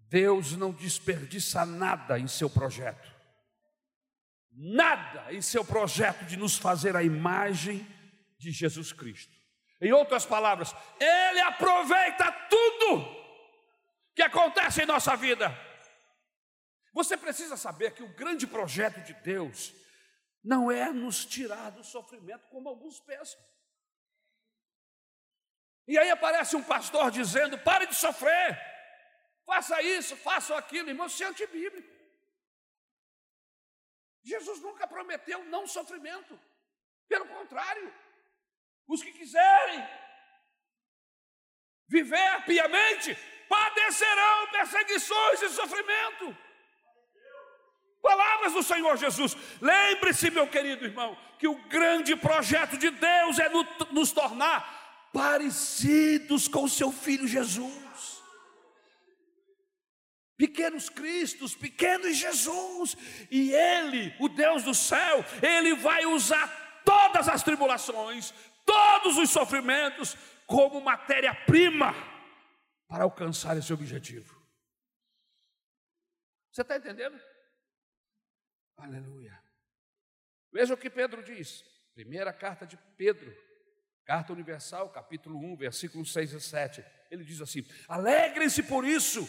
Deus 0.09 0.51
não 0.57 0.73
desperdiça 0.73 1.65
nada 1.65 2.19
em 2.19 2.27
seu 2.27 2.49
projeto, 2.49 3.09
nada 4.51 5.33
em 5.33 5.41
seu 5.41 5.63
projeto 5.63 6.25
de 6.25 6.35
nos 6.35 6.57
fazer 6.57 6.97
a 6.97 7.03
imagem 7.03 7.87
de 8.37 8.51
Jesus 8.51 8.91
Cristo. 8.91 9.33
Em 9.79 9.93
outras 9.93 10.25
palavras, 10.25 10.75
Ele 10.99 11.39
aproveita 11.39 12.29
tudo 12.49 13.05
que 14.13 14.21
acontece 14.21 14.81
em 14.81 14.85
nossa 14.85 15.15
vida. 15.15 15.57
Você 16.93 17.15
precisa 17.15 17.55
saber 17.55 17.91
que 17.91 18.03
o 18.03 18.13
grande 18.15 18.45
projeto 18.45 18.99
de 19.05 19.13
Deus 19.13 19.73
não 20.43 20.71
é 20.71 20.91
nos 20.91 21.25
tirar 21.25 21.71
do 21.71 21.83
sofrimento, 21.83 22.47
como 22.47 22.69
alguns 22.69 22.99
pensam. 22.99 23.39
E 25.87 25.97
aí 25.97 26.09
aparece 26.09 26.55
um 26.55 26.63
pastor 26.63 27.11
dizendo: 27.11 27.57
pare 27.59 27.87
de 27.87 27.95
sofrer, 27.95 28.59
faça 29.45 29.81
isso, 29.81 30.15
faça 30.17 30.55
aquilo, 30.57 30.89
irmão, 30.89 31.07
isso 31.07 31.23
é 31.23 31.27
antibíblico. 31.27 31.95
Jesus 34.23 34.59
nunca 34.61 34.85
prometeu 34.85 35.43
não 35.45 35.65
sofrimento, 35.65 36.37
pelo 37.07 37.27
contrário, 37.27 37.93
os 38.85 39.01
que 39.01 39.13
quiserem 39.13 39.87
viver 41.87 42.45
piamente 42.45 43.15
padecerão 43.47 44.47
perseguições 44.51 45.41
e 45.41 45.49
sofrimento. 45.49 46.46
Palavras 48.07 48.53
do 48.53 48.63
Senhor 48.63 48.95
Jesus. 48.95 49.35
Lembre-se, 49.59 50.31
meu 50.31 50.47
querido 50.47 50.85
irmão, 50.85 51.17
que 51.37 51.45
o 51.45 51.55
grande 51.67 52.15
projeto 52.15 52.77
de 52.77 52.89
Deus 52.89 53.37
é 53.37 53.49
nos 53.91 54.13
tornar 54.13 55.09
parecidos 55.11 56.47
com 56.47 56.63
o 56.63 56.69
seu 56.69 56.89
filho 56.89 57.27
Jesus. 57.27 58.23
Pequenos 60.37 60.87
Cristos, 60.87 61.53
pequenos 61.53 62.15
Jesus, 62.15 62.95
e 63.29 63.51
Ele, 63.51 64.15
o 64.21 64.29
Deus 64.29 64.63
do 64.63 64.73
céu, 64.73 65.25
Ele 65.41 65.75
vai 65.75 66.05
usar 66.05 66.47
todas 66.85 67.27
as 67.27 67.43
tribulações, 67.43 68.33
todos 68.63 69.17
os 69.17 69.29
sofrimentos, 69.29 70.15
como 70.45 70.79
matéria-prima 70.79 71.93
para 72.87 73.03
alcançar 73.03 73.57
esse 73.57 73.73
objetivo. 73.73 74.41
Você 76.53 76.61
está 76.61 76.77
entendendo? 76.77 77.19
Aleluia. 78.77 79.37
Veja 80.53 80.75
o 80.75 80.77
que 80.77 80.89
Pedro 80.89 81.23
diz. 81.23 81.63
Primeira 81.95 82.31
carta 82.31 82.65
de 82.65 82.77
Pedro, 82.95 83.35
carta 84.05 84.31
universal, 84.31 84.89
capítulo 84.89 85.39
1, 85.53 85.55
versículos 85.57 86.13
6 86.13 86.33
e 86.33 86.41
7. 86.41 86.85
Ele 87.09 87.23
diz 87.23 87.41
assim: 87.41 87.65
Alegrem-se 87.87 88.61
por 88.63 88.85
isso, 88.85 89.27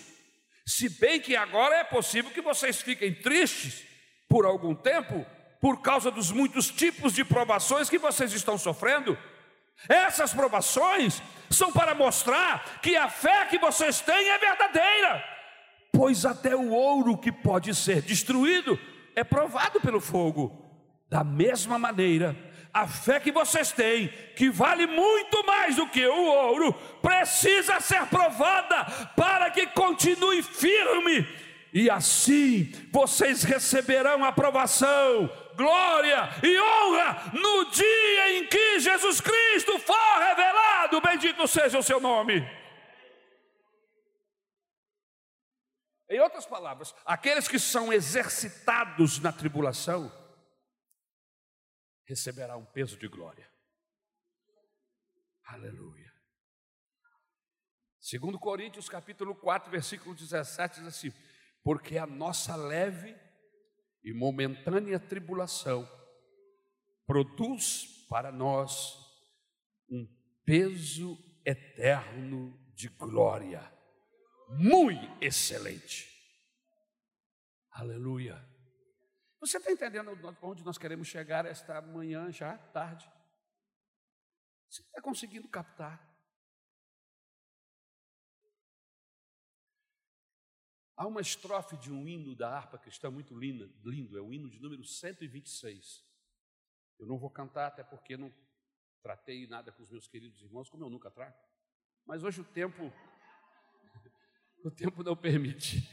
se 0.67 0.89
bem 1.01 1.19
que 1.19 1.35
agora 1.35 1.77
é 1.77 1.85
possível 1.85 2.31
que 2.31 2.43
vocês 2.43 2.83
fiquem 2.83 3.15
tristes 3.15 3.87
por 4.29 4.45
algum 4.45 4.75
tempo, 4.75 5.25
por 5.63 5.81
causa 5.81 6.11
dos 6.11 6.31
muitos 6.31 6.71
tipos 6.71 7.15
de 7.15 7.25
provações 7.25 7.89
que 7.89 7.99
vocês 7.99 8.33
estão 8.35 8.59
sofrendo. 8.59 9.17
Essas 9.89 10.35
provações 10.35 11.23
são 11.51 11.73
para 11.73 11.95
mostrar 11.95 12.81
que 12.83 12.97
a 12.97 13.09
fé 13.09 13.47
que 13.47 13.59
vocês 13.59 14.01
têm 14.03 14.29
é 14.29 14.39
verdadeira, 14.39 15.25
pois 15.93 16.27
até 16.27 16.55
o 16.55 16.69
ouro 16.71 17.17
que 17.17 17.33
pode 17.33 17.75
ser 17.75 18.03
destruído 18.03 18.79
é 19.15 19.25
provado 19.25 19.81
pelo 19.81 20.01
fogo. 20.01 20.65
Da 21.09 21.25
mesma 21.25 21.79
maneira, 21.79 22.37
a 22.73 22.87
fé 22.87 23.19
que 23.19 23.33
vocês 23.33 23.73
têm, 23.73 24.09
que 24.37 24.51
vale 24.51 24.87
muito 24.87 25.45
mais 25.47 25.77
do 25.77 25.87
que 25.89 26.07
o 26.07 26.25
ouro, 26.25 26.73
precisa 27.01 27.81
ser 27.81 28.07
provada 28.07 28.85
para 29.17 29.51
que 29.51 29.67
continue 29.69 30.43
firme, 30.43 31.27
e 31.73 31.91
assim 31.91 32.73
vocês 32.91 33.43
receberão 33.43 34.25
aprovação, 34.25 35.31
glória 35.57 36.29
e 36.43 36.59
honra 36.61 37.31
no 37.35 37.65
dia 37.71 38.39
em 38.39 38.47
que 38.47 38.81
Jesus 38.81 39.21
Cristo 39.21 39.79
for 39.79 40.19
revelado. 40.21 41.01
Bendito 41.01 41.47
seja 41.47 41.79
o 41.79 41.83
seu 41.83 42.01
nome. 42.01 42.47
Em 46.11 46.21
outras 46.21 46.47
palavras, 46.47 46.95
aqueles 47.05 47.47
que 47.47 47.59
são 47.59 47.93
exercitados 47.93 49.19
na 49.19 49.31
tribulação 49.31 50.11
receberá 52.07 52.57
um 52.57 52.65
peso 52.65 52.97
de 52.97 53.07
glória. 53.07 53.47
Aleluia. 55.45 56.11
Segundo 58.01 58.39
Coríntios 58.39 58.89
capítulo 58.89 59.35
4, 59.35 59.71
versículo 59.71 60.15
17 60.15 60.77
diz 60.81 60.87
assim: 60.87 61.13
"Porque 61.63 61.99
a 61.99 62.07
nossa 62.07 62.57
leve 62.57 63.15
e 64.03 64.15
momentânea 64.15 64.99
tribulação 64.99 65.87
produz 67.07 68.07
para 68.09 68.33
nós 68.33 68.97
um 69.91 70.07
peso 70.47 71.19
eterno 71.45 72.59
de 72.75 72.89
glória." 72.89 73.78
Muito 74.49 75.07
excelente. 75.23 76.09
Aleluia. 77.71 78.45
Você 79.41 79.59
está 79.59 79.71
entendendo 79.71 80.11
onde 80.43 80.65
nós 80.65 80.79
queremos 80.79 81.07
chegar 81.07 81.47
esta 81.47 81.81
manhã 81.81 82.31
já, 82.33 82.59
tarde? 82.59 83.09
Você 84.69 84.83
está 84.83 85.01
conseguindo 85.01 85.49
captar? 85.49 86.07
Há 90.97 91.07
uma 91.07 91.21
estrofe 91.21 91.77
de 91.77 91.93
um 91.93 92.09
hino 92.09 92.35
da 92.35 92.51
harpa 92.51 92.77
cristã 92.77 93.09
muito 93.09 93.39
linda, 93.39 93.71
lindo, 93.85 94.19
é 94.19 94.21
o 94.21 94.35
hino 94.35 94.51
de 94.51 94.59
número 94.59 94.85
126. 94.85 96.05
Eu 96.99 97.07
não 97.07 97.17
vou 97.17 97.31
cantar, 97.31 97.69
até 97.69 97.85
porque 97.85 98.17
não 98.17 98.35
tratei 99.01 99.47
nada 99.47 99.71
com 99.71 99.81
os 99.81 99.89
meus 99.89 100.09
queridos 100.09 100.43
irmãos, 100.43 100.69
como 100.69 100.85
eu 100.85 100.91
nunca 100.91 101.09
trago. 101.09 101.39
Mas 102.05 102.25
hoje 102.25 102.41
o 102.41 102.45
tempo 102.45 102.93
o 104.69 104.71
tempo 104.71 105.03
não 105.03 105.17
permite. 105.17 105.89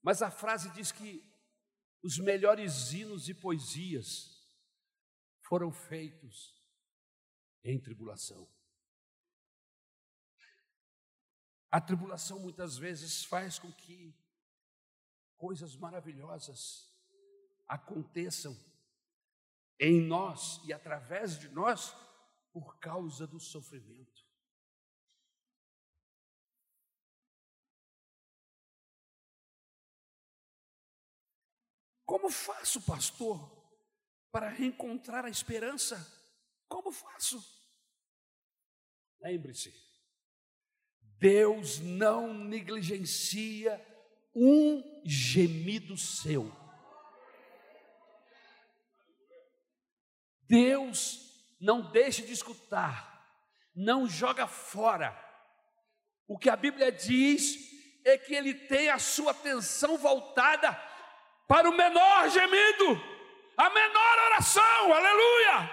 Mas 0.00 0.22
a 0.22 0.30
frase 0.30 0.70
diz 0.70 0.92
que 0.92 1.28
os 2.02 2.18
melhores 2.18 2.92
hinos 2.92 3.28
e 3.28 3.34
poesias 3.34 4.40
foram 5.40 5.72
feitos 5.72 6.54
em 7.64 7.80
tribulação. 7.80 8.48
A 11.70 11.80
tribulação 11.80 12.38
muitas 12.38 12.76
vezes 12.76 13.24
faz 13.24 13.58
com 13.58 13.72
que 13.72 14.14
coisas 15.36 15.74
maravilhosas 15.74 16.88
aconteçam 17.66 18.56
em 19.80 20.00
nós 20.00 20.60
e 20.64 20.72
através 20.72 21.38
de 21.38 21.48
nós 21.48 21.94
por 22.52 22.78
causa 22.78 23.26
do 23.26 23.40
sofrimento. 23.40 24.21
Como 32.22 32.32
faço, 32.32 32.80
pastor, 32.82 33.50
para 34.30 34.48
reencontrar 34.48 35.24
a 35.24 35.28
esperança? 35.28 35.96
Como 36.68 36.92
faço? 36.92 37.44
Lembre-se, 39.20 39.74
Deus 41.18 41.80
não 41.80 42.32
negligencia 42.32 43.84
um 44.32 45.02
gemido 45.04 45.98
seu. 45.98 46.48
Deus 50.42 51.28
não 51.60 51.90
deixa 51.90 52.24
de 52.24 52.32
escutar, 52.32 53.36
não 53.74 54.06
joga 54.06 54.46
fora. 54.46 55.10
O 56.28 56.38
que 56.38 56.48
a 56.48 56.54
Bíblia 56.54 56.92
diz 56.92 57.56
é 58.04 58.16
que 58.16 58.32
Ele 58.32 58.54
tem 58.54 58.90
a 58.90 59.00
sua 59.00 59.32
atenção 59.32 59.98
voltada 59.98 60.91
para 61.52 61.68
o 61.68 61.76
menor 61.76 62.30
gemido, 62.30 62.98
a 63.58 63.68
menor 63.68 64.18
oração, 64.30 64.94
aleluia. 64.94 65.70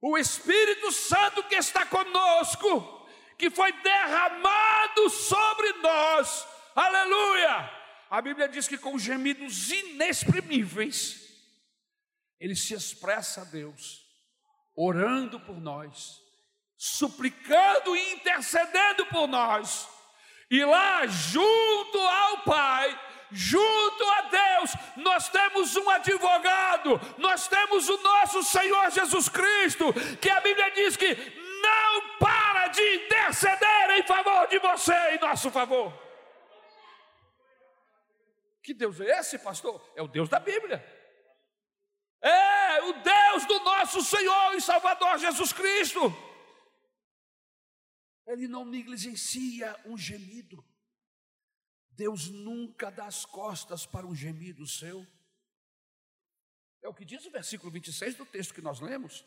O 0.00 0.16
Espírito 0.16 0.90
Santo 0.90 1.42
que 1.42 1.54
está 1.54 1.84
conosco, 1.84 3.06
que 3.36 3.50
foi 3.50 3.70
derramado 3.70 5.10
sobre 5.10 5.70
nós, 5.74 6.48
aleluia. 6.74 7.70
A 8.08 8.22
Bíblia 8.22 8.48
diz 8.48 8.66
que 8.66 8.78
com 8.78 8.98
gemidos 8.98 9.70
inexprimíveis, 9.70 11.28
ele 12.40 12.56
se 12.56 12.72
expressa 12.72 13.42
a 13.42 13.44
Deus, 13.44 14.06
orando 14.74 15.38
por 15.38 15.60
nós, 15.60 16.18
suplicando 16.78 17.94
e 17.94 18.14
intercedendo 18.14 19.04
por 19.04 19.26
nós, 19.26 19.86
e 20.50 20.64
lá 20.64 21.06
junto 21.06 21.98
ao 22.00 22.38
Pai, 22.44 22.98
junto 23.30 24.04
a 24.04 24.22
Deus, 24.22 24.72
nós 24.96 25.28
temos 25.28 25.76
um 25.76 25.88
advogado, 25.90 27.00
nós 27.18 27.48
temos 27.48 27.88
o 27.88 27.96
nosso 28.02 28.42
Senhor 28.42 28.90
Jesus 28.90 29.28
Cristo, 29.28 29.92
que 30.20 30.30
a 30.30 30.40
Bíblia 30.40 30.70
diz 30.70 30.96
que 30.96 31.14
não 31.60 32.18
para 32.18 32.68
de 32.68 32.82
interceder 32.96 33.90
em 33.98 34.02
favor 34.02 34.46
de 34.48 34.58
você, 34.58 34.94
em 35.10 35.20
nosso 35.20 35.50
favor. 35.50 35.92
Que 38.62 38.74
Deus 38.74 39.00
é 39.00 39.18
esse, 39.18 39.38
pastor? 39.38 39.82
É 39.96 40.02
o 40.02 40.08
Deus 40.08 40.28
da 40.28 40.38
Bíblia. 40.38 40.84
É 42.20 42.82
o 42.82 42.92
Deus 42.94 43.46
do 43.46 43.60
nosso 43.60 44.02
Senhor 44.02 44.54
e 44.54 44.60
Salvador 44.60 45.18
Jesus 45.18 45.52
Cristo. 45.52 46.00
Ele 48.26 48.46
não 48.46 48.64
negligencia 48.66 49.74
um 49.86 49.96
gemido. 49.96 50.62
Deus 51.98 52.30
nunca 52.30 52.92
dá 52.92 53.06
as 53.06 53.24
costas 53.24 53.84
para 53.84 54.06
um 54.06 54.14
gemido 54.14 54.64
seu. 54.68 55.04
É 56.80 56.88
o 56.88 56.94
que 56.94 57.04
diz 57.04 57.26
o 57.26 57.30
versículo 57.32 57.72
26 57.72 58.14
do 58.14 58.24
texto 58.24 58.54
que 58.54 58.60
nós 58.60 58.78
lemos. 58.78 59.26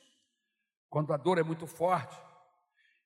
Quando 0.89 1.11
a 1.11 1.17
dor 1.17 1.37
é 1.37 1.43
muito 1.43 1.67
forte 1.67 2.15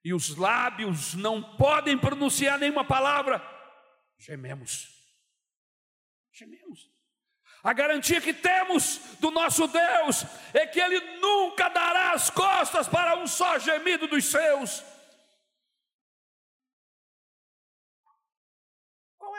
e 0.03 0.13
os 0.13 0.35
lábios 0.35 1.15
não 1.15 1.57
podem 1.57 1.97
pronunciar 1.97 2.59
nenhuma 2.59 2.85
palavra, 2.85 3.41
gememos. 4.19 4.87
Gememos. 6.31 6.91
A 7.63 7.73
garantia 7.73 8.21
que 8.21 8.35
temos 8.35 8.99
do 9.19 9.31
nosso 9.31 9.67
Deus 9.67 10.25
é 10.53 10.67
que 10.67 10.79
Ele 10.79 10.99
nunca 11.17 11.69
dará 11.69 12.11
as 12.11 12.29
costas 12.29 12.87
para 12.87 13.17
um 13.17 13.25
só 13.25 13.57
gemido 13.57 14.05
dos 14.05 14.25
seus. 14.25 14.83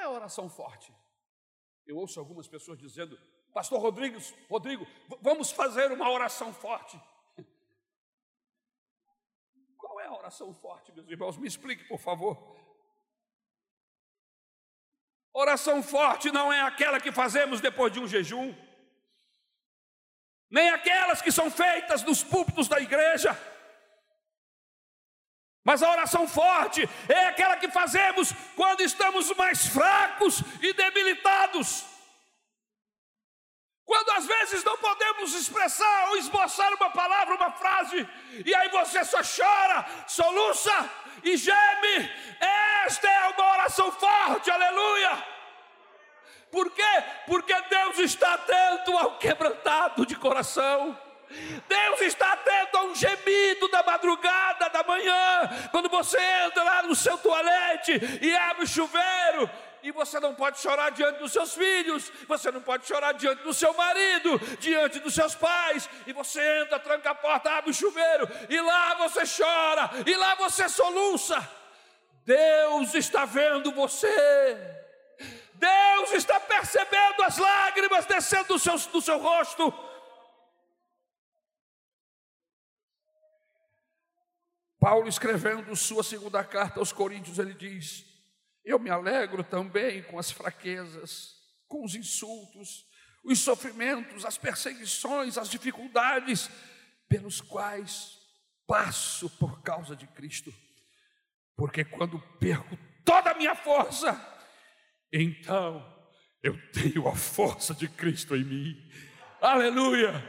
A 0.07 0.11
oração 0.11 0.49
forte? 0.49 0.93
Eu 1.87 1.97
ouço 1.97 2.19
algumas 2.19 2.49
pessoas 2.49 2.79
dizendo: 2.79 3.19
Pastor 3.53 3.81
Rodrigues, 3.81 4.35
Rodrigo, 4.49 4.87
vamos 5.21 5.51
fazer 5.51 5.93
uma 5.93 6.11
oração 6.11 6.53
forte. 6.53 7.01
Qual 9.77 10.01
é 10.01 10.07
a 10.07 10.13
oração 10.13 10.55
forte, 10.55 10.93
meus 10.93 11.09
irmãos? 11.09 11.37
Me 11.37 11.47
explique, 11.47 11.85
por 11.85 11.99
favor. 11.99 12.37
Oração 15.33 15.83
forte 15.83 16.33
não 16.33 16.53
é 16.53 16.63
aquela 16.63 16.99
que 16.99 17.13
fazemos 17.13 17.61
depois 17.61 17.93
de 17.93 18.01
um 18.01 18.09
jejum, 18.09 18.55
nem 20.51 20.71
aquelas 20.71 21.21
que 21.21 21.31
são 21.31 21.51
feitas 21.51 22.03
nos 22.03 22.25
púlpitos 22.25 22.69
da 22.69 22.81
igreja. 22.81 23.39
Mas 25.67 25.83
a 25.83 25.91
oração 25.91 26.29
forte 26.29 26.89
é 27.09 27.27
aquela 27.27 27.57
que 27.57 27.69
fazemos 27.69 28.33
quando 28.55 28.83
estamos 28.83 29.35
mais 29.35 29.67
fracos 29.67 30.41
e 30.63 30.73
debilitados. 30.73 31.85
Quando 33.85 34.11
às 34.11 34.27
vezes 34.27 34.63
não 34.63 34.79
podemos 34.79 35.35
expressar 35.35 36.11
ou 36.11 36.19
esboçar 36.19 36.73
uma 36.73 36.91
palavra, 36.91 37.35
uma 37.35 37.51
frase, 37.51 38.09
e 38.45 38.55
aí 38.55 38.69
você 38.69 39.05
só 39.05 39.19
chora, 39.25 39.85
soluça 40.07 40.91
e 41.25 41.37
geme, 41.37 42.13
esta 42.85 43.09
é 43.09 43.29
uma 43.31 43.53
oração 43.55 43.91
forte, 43.91 44.49
aleluia. 44.49 45.27
Por 46.49 46.71
quê? 46.71 47.05
Porque 47.27 47.61
Deus 47.63 47.99
está 47.99 48.35
atento 48.35 48.97
ao 48.97 49.19
quebrantado 49.19 50.07
de 50.07 50.15
coração. 50.15 51.06
Deus 51.69 52.01
está 52.03 52.33
atento 52.33 52.79
a 52.79 52.85
um 52.85 52.95
gemido 52.95 53.69
da 53.69 53.83
madrugada, 53.83 54.69
da 54.69 54.83
manhã, 54.83 55.69
quando 55.71 55.89
você 55.89 56.19
entra 56.47 56.63
lá 56.63 56.83
no 56.83 56.95
seu 56.95 57.19
toalete 57.19 57.93
e 58.23 58.37
abre 58.37 58.65
o 58.65 58.67
chuveiro 58.67 59.51
e 59.87 59.93
você 59.93 60.19
não 60.19 60.35
pode 60.35 60.59
chorar 60.59 60.91
diante 60.91 61.21
dos 61.21 61.33
seus 61.33 61.55
filhos, 61.55 62.11
você 62.27 62.51
não 62.51 62.61
pode 62.61 62.87
chorar 62.87 63.13
diante 63.13 63.45
do 63.45 63.55
seu 63.55 63.73
marido, 63.75 64.37
diante 64.59 64.99
dos 64.99 65.15
seus 65.15 65.35
pais, 65.37 65.89
e 66.07 66.13
você 66.13 66.41
entra, 66.63 66.81
tranca 66.81 67.11
a 67.11 67.15
porta, 67.15 67.53
abre 67.53 67.71
o 67.71 67.75
chuveiro, 67.75 68.29
e 68.49 68.61
lá 68.61 68.95
você 68.95 69.23
chora, 69.25 69.91
e 70.05 70.15
lá 70.17 70.35
você 70.35 70.69
soluça. 70.69 71.49
Deus 72.25 72.95
está 72.95 73.25
vendo 73.25 73.71
você, 73.71 74.59
Deus 75.55 76.13
está 76.15 76.41
percebendo 76.41 77.23
as 77.23 77.39
lágrimas 77.39 78.07
descendo 78.07 78.55
do 78.55 78.59
seu, 78.59 78.77
do 78.77 79.01
seu 79.01 79.19
rosto. 79.19 79.73
Paulo 84.87 85.09
escrevendo 85.09 85.75
sua 85.75 86.05
segunda 86.05 86.45
carta 86.45 86.79
aos 86.79 86.93
Coríntios, 86.93 87.41
ele 87.41 87.55
diz: 87.55 88.05
eu 88.65 88.79
me 88.79 88.89
alegro 88.89 89.43
também 89.43 90.01
com 90.05 90.17
as 90.17 90.31
fraquezas, 90.31 91.35
com 91.67 91.85
os 91.85 91.97
insultos, 91.97 92.87
os 93.25 93.41
sofrimentos, 93.41 94.25
as 94.25 94.39
perseguições, 94.39 95.37
as 95.37 95.51
dificuldades 95.51 96.49
pelos 97.09 97.41
quais 97.41 98.17
passo 98.65 99.29
por 99.29 99.61
causa 99.61 99.97
de 99.97 100.07
Cristo. 100.07 100.55
Porque 101.57 101.85
quando 101.85 102.21
perco 102.39 102.79
toda 103.05 103.33
a 103.33 103.35
minha 103.35 103.57
força, 103.57 104.15
então 105.13 105.85
eu 106.45 106.57
tenho 106.71 107.09
a 107.09 107.17
força 107.17 107.75
de 107.75 107.89
Cristo 107.89 108.37
em 108.37 108.45
mim. 108.45 108.91
Aleluia! 109.43 110.25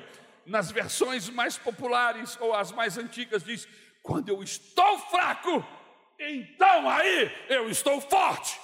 Nas 0.47 0.71
versões 0.71 1.29
mais 1.29 1.59
populares 1.59 2.35
ou 2.39 2.55
as 2.55 2.71
mais 2.71 2.97
antigas 2.97 3.43
diz: 3.43 3.67
quando 4.07 4.29
eu 4.29 4.41
estou 4.41 4.97
fraco, 4.99 5.49
então 6.17 6.89
aí 6.89 7.29
eu 7.49 7.69
estou 7.69 7.99
forte. 7.99 8.57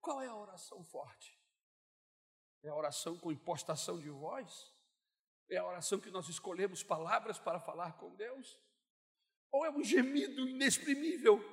Qual 0.00 0.22
é 0.22 0.26
a 0.26 0.34
oração 0.34 0.82
forte? 0.82 1.38
É 2.64 2.70
a 2.70 2.74
oração 2.74 3.18
com 3.18 3.30
impostação 3.30 4.00
de 4.00 4.08
voz? 4.08 4.72
É 5.50 5.58
a 5.58 5.66
oração 5.66 6.00
que 6.00 6.10
nós 6.10 6.28
escolhemos 6.30 6.82
palavras 6.82 7.38
para 7.38 7.60
falar 7.60 7.92
com 7.98 8.16
Deus? 8.16 8.58
Ou 9.52 9.66
é 9.66 9.70
um 9.70 9.84
gemido 9.84 10.48
inexprimível? 10.48 11.44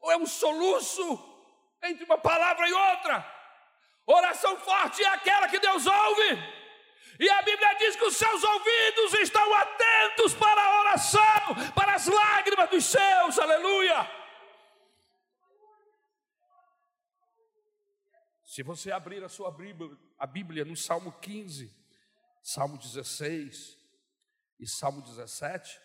Ou 0.00 0.12
é 0.12 0.16
um 0.18 0.26
soluço 0.26 1.02
entre 1.82 2.04
uma 2.04 2.18
palavra 2.18 2.68
e 2.68 2.72
outra? 2.72 3.36
Oração 4.06 4.58
forte 4.58 5.02
é 5.02 5.08
aquela 5.08 5.48
que 5.48 5.58
Deus 5.58 5.86
ouve. 5.86 6.65
E 7.18 7.28
a 7.28 7.42
Bíblia 7.42 7.74
diz 7.74 7.96
que 7.96 8.04
os 8.04 8.16
seus 8.16 8.42
ouvidos 8.42 9.14
estão 9.14 9.54
atentos 9.54 10.34
para 10.34 10.62
a 10.62 10.80
oração, 10.80 11.72
para 11.74 11.94
as 11.94 12.06
lágrimas 12.06 12.70
dos 12.70 12.84
seus, 12.84 13.38
aleluia. 13.38 14.10
Se 18.44 18.62
você 18.62 18.90
abrir 18.90 19.22
a 19.22 19.28
sua 19.28 19.50
Bíblia, 19.50 19.96
a 20.18 20.26
Bíblia 20.26 20.64
no 20.64 20.76
Salmo 20.76 21.12
15, 21.20 21.70
Salmo 22.42 22.78
16 22.78 23.78
e 24.58 24.66
Salmo 24.66 25.02
17, 25.02 25.80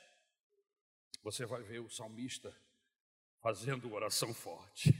você 1.23 1.45
vai 1.45 1.61
ver 1.63 1.79
o 1.79 1.89
salmista 1.89 2.55
fazendo 3.41 3.91
oração 3.91 4.33
forte. 4.33 4.93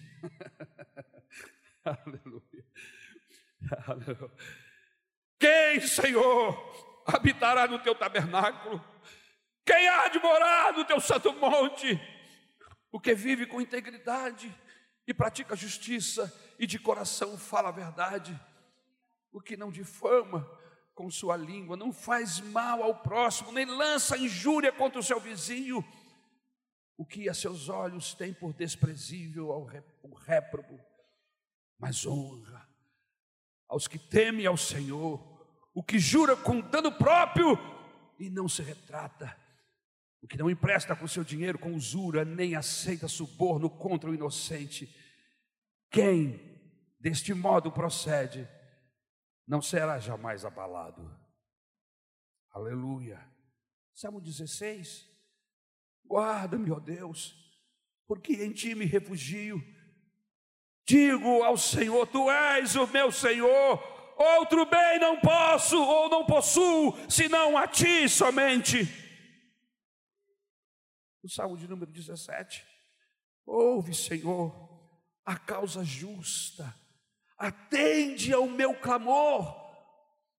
Aleluia. 1.86 2.66
Aleluia. 3.88 4.32
Quem, 5.42 5.82
Senhor, 5.82 7.04
habitará 7.04 7.68
no 7.68 7.80
teu 7.80 7.96
tabernáculo? 7.96 8.80
Quem 9.66 9.90
há 9.90 10.08
de 10.08 10.20
morar 10.20 10.72
no 10.74 10.86
teu 10.86 11.02
santo 11.02 11.34
monte? 11.34 12.00
O 12.92 13.00
que 13.00 13.16
vive 13.16 13.48
com 13.48 13.60
integridade 13.60 14.56
e 15.08 15.12
pratica 15.16 15.56
justiça 15.56 16.32
e 16.60 16.68
de 16.68 16.78
coração 16.78 17.40
fala 17.40 17.70
a 17.70 17.72
verdade. 17.72 18.40
O 19.32 19.42
que 19.42 19.58
não 19.58 19.72
difama 19.72 20.48
com 20.94 21.10
sua 21.10 21.36
língua, 21.36 21.76
não 21.76 21.92
faz 21.92 22.40
mal 22.40 22.84
ao 22.84 23.00
próximo, 23.00 23.52
nem 23.52 23.66
lança 23.66 24.16
injúria 24.16 24.72
contra 24.72 25.00
o 25.00 25.04
seu 25.04 25.20
vizinho. 25.20 25.84
O 26.96 27.04
que 27.04 27.28
a 27.28 27.34
seus 27.34 27.68
olhos 27.68 28.14
tem 28.14 28.32
por 28.32 28.54
desprezível 28.54 29.52
ao 29.52 29.64
réprobo, 30.14 30.80
mas 31.80 32.06
honra 32.06 32.70
aos 33.68 33.88
que 33.88 33.98
temem 33.98 34.46
ao 34.46 34.58
Senhor 34.58 35.31
o 35.74 35.84
que 35.84 36.00
jura 36.00 36.36
com 36.36 36.60
dano 36.60 36.92
próprio 36.92 37.58
e 38.20 38.30
não 38.30 38.48
se 38.48 38.62
retrata, 38.62 39.36
o 40.22 40.28
que 40.28 40.38
não 40.38 40.50
empresta 40.50 40.96
com 40.96 41.08
seu 41.08 41.24
dinheiro 41.24 41.58
com 41.58 41.74
usura, 41.74 42.24
nem 42.24 42.56
aceita 42.56 43.08
suborno 43.08 43.70
contra 43.70 44.10
o 44.10 44.14
inocente. 44.14 44.94
Quem 45.90 46.40
deste 47.00 47.34
modo 47.34 47.72
procede, 47.72 48.48
não 49.48 49.62
será 49.62 49.98
jamais 49.98 50.46
abalado. 50.46 51.20
Aleluia. 52.52 53.20
Salmo 53.94 54.22
16. 54.22 55.10
Guarda-me, 56.06 56.72
ó 56.72 56.80
Deus, 56.80 57.36
porque 58.08 58.34
em 58.44 58.52
ti 58.52 58.76
me 58.76 58.86
refugio. 58.86 59.64
Digo 60.86 61.44
ao 61.44 61.58
Senhor: 61.58 62.06
Tu 62.08 62.30
és 62.30 62.76
o 62.76 62.86
meu 62.88 63.12
Senhor 63.12 64.01
Outro 64.22 64.68
bem 64.68 65.00
não 65.00 65.20
posso 65.20 65.82
ou 65.82 66.08
não 66.08 66.24
possuo, 66.24 66.96
senão 67.10 67.58
a 67.58 67.68
ti 67.68 68.08
somente. 68.08 68.88
O 71.24 71.30
Salmo 71.30 71.58
de 71.58 71.68
número 71.68 71.92
17. 71.92 72.64
Ouve, 73.48 73.96
Senhor, 73.96 74.54
a 75.26 75.36
causa 75.38 75.84
justa, 75.84 76.72
atende 77.36 78.32
ao 78.32 78.48
meu 78.48 78.76
clamor, 78.76 79.56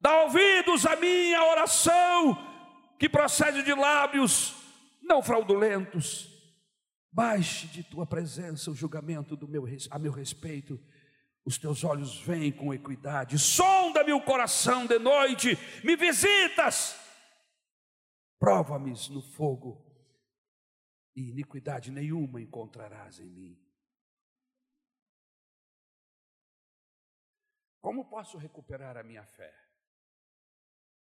dá 0.00 0.22
ouvidos 0.22 0.86
à 0.86 0.94
minha 0.94 1.42
oração, 1.44 2.38
que 3.00 3.08
procede 3.08 3.64
de 3.64 3.74
lábios 3.74 4.54
não 5.02 5.20
fraudulentos. 5.20 6.30
Baixe 7.10 7.66
de 7.66 7.82
tua 7.82 8.06
presença 8.06 8.70
o 8.70 8.74
julgamento 8.76 9.36
do 9.36 9.48
meu, 9.48 9.64
a 9.90 9.98
meu 9.98 10.12
respeito 10.12 10.80
os 11.44 11.58
teus 11.58 11.82
olhos 11.82 12.18
veem 12.20 12.52
com 12.52 12.72
equidade, 12.72 13.38
sonda-me 13.38 14.12
o 14.12 14.24
coração 14.24 14.86
de 14.86 14.98
noite, 14.98 15.56
me 15.84 15.96
visitas, 15.96 16.96
prova-me 18.38 18.92
no 19.10 19.20
fogo, 19.20 19.84
e 21.14 21.30
iniquidade 21.30 21.90
nenhuma 21.90 22.40
encontrarás 22.40 23.18
em 23.18 23.28
mim. 23.28 23.58
Como 27.80 28.08
posso 28.08 28.38
recuperar 28.38 28.96
a 28.96 29.02
minha 29.02 29.26
fé? 29.26 29.52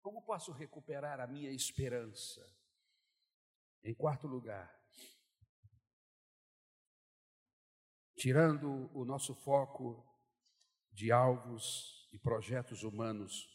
Como 0.02 0.20
posso 0.22 0.52
recuperar 0.52 1.20
a 1.20 1.26
minha 1.26 1.50
esperança? 1.50 2.44
Em 3.82 3.94
quarto 3.94 4.26
lugar, 4.26 4.76
tirando 8.16 8.90
o 8.92 9.04
nosso 9.04 9.34
foco 9.34 10.05
de 10.96 11.12
alvos 11.12 12.08
e 12.10 12.18
projetos 12.18 12.82
humanos 12.82 13.46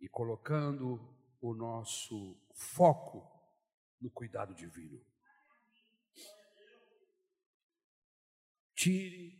e 0.00 0.08
colocando 0.08 0.98
o 1.38 1.52
nosso 1.52 2.34
foco 2.54 3.30
no 4.00 4.10
cuidado 4.10 4.54
divino. 4.54 5.04
Tire 8.74 9.38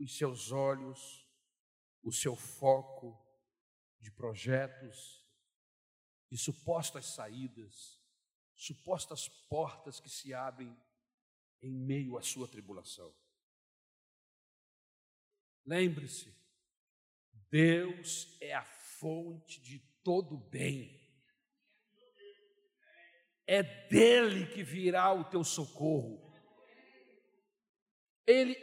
os 0.00 0.16
seus 0.16 0.50
olhos, 0.50 1.28
o 2.02 2.10
seu 2.10 2.34
foco 2.34 3.22
de 4.00 4.10
projetos, 4.10 5.28
de 6.30 6.38
supostas 6.38 7.14
saídas, 7.14 8.00
supostas 8.56 9.28
portas 9.50 10.00
que 10.00 10.08
se 10.08 10.32
abrem 10.32 10.74
em 11.60 11.70
meio 11.70 12.16
à 12.16 12.22
sua 12.22 12.48
tribulação. 12.48 13.14
Lembre-se, 15.64 16.34
Deus 17.50 18.36
é 18.40 18.54
a 18.54 18.64
fonte 18.64 19.60
de 19.60 19.78
todo 20.02 20.36
bem. 20.36 21.00
É 23.46 23.62
dele 23.62 24.46
que 24.46 24.62
virá 24.62 25.12
o 25.12 25.24
teu 25.24 25.44
socorro. 25.44 26.32
Ele 28.26 28.54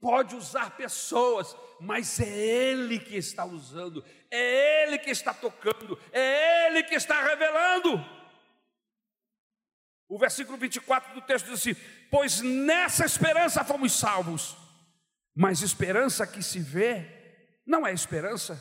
pode 0.00 0.34
usar 0.34 0.76
pessoas, 0.76 1.54
mas 1.80 2.18
é 2.18 2.28
Ele 2.28 2.98
que 2.98 3.16
está 3.16 3.44
usando, 3.44 4.04
é 4.30 4.82
Ele 4.82 4.98
que 4.98 5.10
está 5.10 5.32
tocando, 5.32 5.98
é 6.12 6.66
Ele 6.66 6.82
que 6.82 6.94
está 6.94 7.22
revelando. 7.22 8.04
O 10.08 10.18
versículo 10.18 10.58
24 10.58 11.14
do 11.14 11.22
texto 11.22 11.46
diz 11.46 11.54
assim: 11.54 11.74
Pois 12.10 12.40
nessa 12.40 13.06
esperança 13.06 13.64
fomos 13.64 13.92
salvos. 13.92 14.61
Mas 15.34 15.62
esperança 15.62 16.26
que 16.26 16.42
se 16.42 16.60
vê 16.60 17.22
não 17.66 17.86
é 17.86 17.92
esperança. 17.92 18.60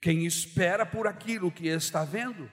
Quem 0.00 0.24
espera 0.24 0.86
por 0.86 1.06
aquilo 1.06 1.50
que 1.50 1.66
está 1.66 2.04
vendo. 2.04 2.50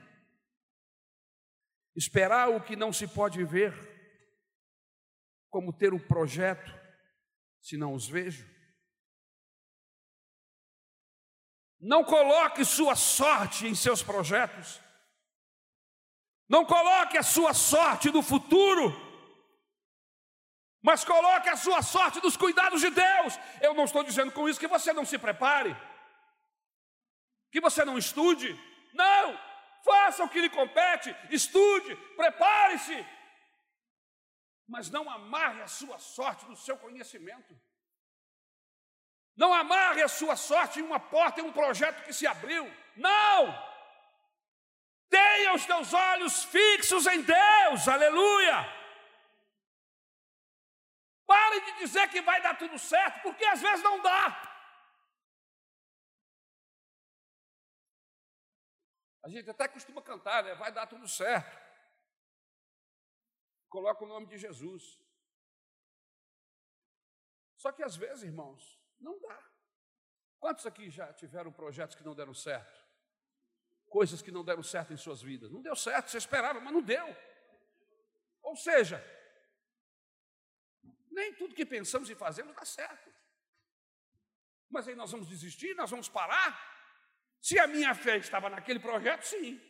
Esperar 1.95 2.49
o 2.49 2.61
que 2.61 2.75
não 2.75 2.91
se 2.91 3.07
pode 3.07 3.43
ver, 3.45 3.73
como 5.49 5.71
ter 5.71 5.93
um 5.93 5.99
projeto, 5.99 6.73
se 7.61 7.77
não 7.77 7.93
os 7.93 8.07
vejo. 8.07 8.45
Não 11.79 12.03
coloque 12.03 12.65
sua 12.65 12.95
sorte 12.95 13.67
em 13.67 13.75
seus 13.75 14.01
projetos. 14.01 14.81
Não 16.49 16.65
coloque 16.65 17.17
a 17.17 17.23
sua 17.23 17.53
sorte 17.53 18.11
no 18.11 18.21
futuro 18.21 19.04
mas 20.85 21.03
coloque 21.03 21.49
a 21.49 21.57
sua 21.57 21.81
sorte 21.81 22.21
nos 22.21 22.37
cuidados 22.37 22.79
de 22.79 22.91
Deus. 22.91 23.39
Eu 23.59 23.73
não 23.73 23.85
estou 23.85 24.03
dizendo 24.03 24.31
com 24.31 24.47
isso 24.47 24.59
que 24.59 24.67
você 24.67 24.93
não 24.93 25.03
se 25.03 25.17
prepare, 25.17 25.75
que 27.51 27.59
você 27.59 27.83
não 27.83 27.97
estude. 27.97 28.49
Não, 28.93 29.25
faça 29.83 30.23
o 30.23 30.29
que 30.29 30.39
lhe 30.39 30.49
compete, 30.49 31.13
estude, 31.31 31.95
prepare-se, 32.15 33.03
mas 34.67 34.91
não 34.91 35.09
amarre 35.09 35.63
a 35.63 35.67
sua 35.67 35.97
sorte 35.97 36.45
no 36.45 36.55
seu 36.55 36.77
conhecimento. 36.77 37.59
Não 39.35 39.51
amarre 39.55 40.03
a 40.03 40.07
sua 40.07 40.35
sorte 40.35 40.79
em 40.79 40.83
uma 40.83 40.99
porta, 40.99 41.41
em 41.41 41.45
um 41.45 41.51
projeto 41.51 42.05
que 42.05 42.13
se 42.13 42.27
abriu. 42.27 42.63
Não! 42.95 43.39
Tenha 45.09 45.55
os 45.55 45.65
teus 45.65 45.93
olhos 45.95 46.43
fixos 46.43 47.07
em 47.07 47.23
Deus, 47.23 47.87
aleluia! 47.87 48.84
Pare 51.25 51.59
de 51.61 51.79
dizer 51.79 52.07
que 52.09 52.21
vai 52.21 52.41
dar 52.41 52.57
tudo 52.57 52.77
certo, 52.77 53.21
porque 53.23 53.43
às 53.45 53.61
vezes 53.61 53.83
não 53.83 54.01
dá. 54.01 54.51
A 59.23 59.29
gente 59.29 59.49
até 59.49 59.67
costuma 59.67 60.03
cantar, 60.03 60.43
né? 60.43 60.53
Vai 60.53 60.71
dar 60.71 60.85
tudo 60.85 61.07
certo. 61.07 61.57
Coloca 63.67 64.03
o 64.03 64.07
nome 64.07 64.27
de 64.27 64.37
Jesus. 64.37 64.99
Só 67.57 67.71
que 67.71 67.81
às 67.81 67.95
vezes, 67.95 68.23
irmãos, 68.23 68.79
não 68.99 69.19
dá. 69.19 69.51
Quantos 70.39 70.67
aqui 70.67 70.91
já 70.91 71.11
tiveram 71.11 71.51
projetos 71.51 71.95
que 71.95 72.03
não 72.03 72.13
deram 72.13 72.35
certo? 72.35 72.85
Coisas 73.87 74.21
que 74.21 74.31
não 74.31 74.45
deram 74.45 74.61
certo 74.61 74.93
em 74.93 74.97
suas 74.97 75.23
vidas? 75.23 75.51
Não 75.51 75.61
deu 75.63 75.75
certo, 75.75 76.11
você 76.11 76.19
esperava, 76.19 76.59
mas 76.61 76.71
não 76.71 76.83
deu. 76.83 77.07
Ou 78.43 78.55
seja, 78.55 79.03
nem 81.15 81.33
tudo 81.33 81.55
que 81.55 81.65
pensamos 81.65 82.09
e 82.09 82.15
fazemos 82.15 82.53
dá 82.55 82.65
certo. 82.65 83.09
Mas 84.69 84.87
aí 84.87 84.95
nós 84.95 85.11
vamos 85.11 85.27
desistir, 85.27 85.73
nós 85.75 85.89
vamos 85.89 86.09
parar? 86.09 86.51
Se 87.41 87.57
a 87.57 87.67
minha 87.67 87.93
fé 87.95 88.17
estava 88.17 88.49
naquele 88.49 88.79
projeto, 88.79 89.23
sim. 89.23 89.61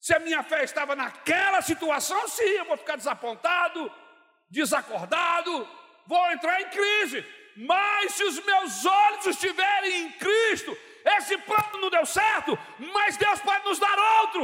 Se 0.00 0.14
a 0.14 0.20
minha 0.20 0.42
fé 0.42 0.62
estava 0.62 0.94
naquela 0.94 1.60
situação, 1.62 2.28
sim, 2.28 2.52
eu 2.60 2.64
vou 2.64 2.76
ficar 2.76 2.96
desapontado, 2.96 3.92
desacordado, 4.48 5.68
vou 6.06 6.30
entrar 6.30 6.60
em 6.60 6.70
crise. 6.70 7.26
Mas 7.56 8.14
se 8.14 8.24
os 8.24 8.38
meus 8.44 8.86
olhos 8.86 9.26
estiverem 9.26 10.02
em 10.02 10.12
Cristo, 10.12 10.76
esse 11.16 11.36
plano 11.38 11.78
não 11.78 11.90
deu 11.90 12.06
certo, 12.06 12.56
mas 12.92 13.16
Deus 13.16 13.40
pode 13.40 13.64
nos 13.64 13.78
dar 13.78 13.98
outro. 14.20 14.42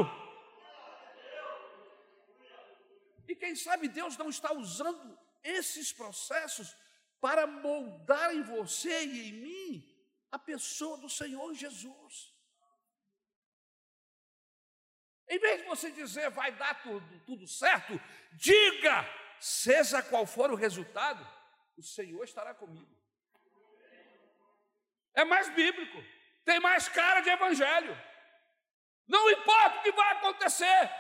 E 3.29 3.37
quem 3.37 3.55
sabe 3.55 3.89
Deus 3.89 4.17
não 4.17 4.31
está 4.31 4.53
usando 4.53 5.19
esses 5.43 5.93
processos 5.93 6.77
para 7.21 7.47
moldar 7.47 8.35
em 8.35 8.43
você 8.43 9.05
e 9.05 9.29
em 9.29 9.33
mim 9.33 9.99
a 10.31 10.39
pessoa 10.39 10.99
do 10.99 11.09
Senhor 11.09 11.55
Jesus. 11.55 12.35
Em 15.29 15.39
vez 15.39 15.61
de 15.61 15.69
você 15.69 15.91
dizer 15.91 16.31
vai 16.31 16.53
dar 16.53 16.83
tudo, 16.83 17.21
tudo 17.21 17.47
certo, 17.47 18.01
diga, 18.33 19.07
seja 19.39 20.03
qual 20.03 20.27
for 20.27 20.51
o 20.51 20.57
resultado, 20.57 21.27
o 21.77 21.83
Senhor 21.83 22.25
estará 22.25 22.55
comigo. 22.55 22.97
É 25.15 25.25
mais 25.25 25.49
bíblico, 25.55 25.99
tem 26.45 26.61
mais 26.61 26.89
cara 26.89 27.21
de 27.21 27.29
evangelho. 27.29 27.97
Não 29.07 29.31
importa 29.31 29.79
o 29.79 29.83
que 29.83 29.93
vai 29.93 30.13
acontecer, 30.13 30.91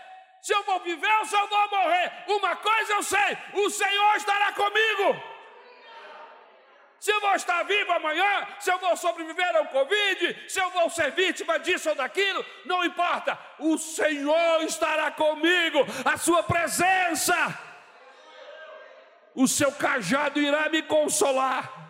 se 0.42 0.54
eu 0.54 0.62
vou 0.64 0.80
viver 0.80 1.18
ou 1.18 1.24
se 1.26 1.36
eu 1.36 1.46
vou 1.48 1.70
morrer. 1.70 2.24
Uma 2.28 2.56
coisa 2.56 2.92
eu 2.92 3.02
sei: 3.02 3.38
o 3.54 3.70
Senhor 3.70 4.16
estará 4.16 4.52
comigo. 4.52 5.38
Se 7.00 7.12
eu 7.12 7.20
vou 7.20 7.34
estar 7.34 7.62
vivo 7.62 7.92
amanhã, 7.92 8.48
se 8.58 8.72
eu 8.72 8.78
vou 8.78 8.96
sobreviver 8.96 9.56
ao 9.56 9.66
Covid, 9.66 10.50
se 10.50 10.60
eu 10.60 10.68
vou 10.70 10.90
ser 10.90 11.12
vítima 11.12 11.58
disso 11.58 11.88
ou 11.90 11.94
daquilo, 11.94 12.44
não 12.64 12.84
importa, 12.84 13.38
o 13.60 13.78
Senhor 13.78 14.62
estará 14.64 15.10
comigo, 15.12 15.78
a 16.04 16.16
Sua 16.16 16.42
presença, 16.42 17.34
o 19.32 19.46
seu 19.46 19.70
cajado 19.70 20.40
irá 20.40 20.68
me 20.68 20.82
consolar. 20.82 21.86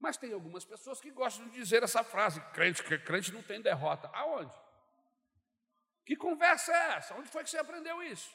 Mas 0.00 0.16
tem 0.16 0.32
algumas 0.32 0.64
pessoas 0.64 1.00
que 1.00 1.10
gostam 1.10 1.46
de 1.48 1.52
dizer 1.52 1.82
essa 1.84 2.02
frase: 2.02 2.40
crente, 2.52 2.82
que 2.82 2.98
crente 2.98 3.32
não 3.32 3.42
tem 3.42 3.60
derrota. 3.60 4.10
Aonde? 4.12 4.52
Que 6.08 6.16
conversa 6.16 6.72
é 6.72 6.96
essa? 6.96 7.14
Onde 7.14 7.28
foi 7.28 7.44
que 7.44 7.50
você 7.50 7.58
aprendeu 7.58 8.02
isso? 8.02 8.34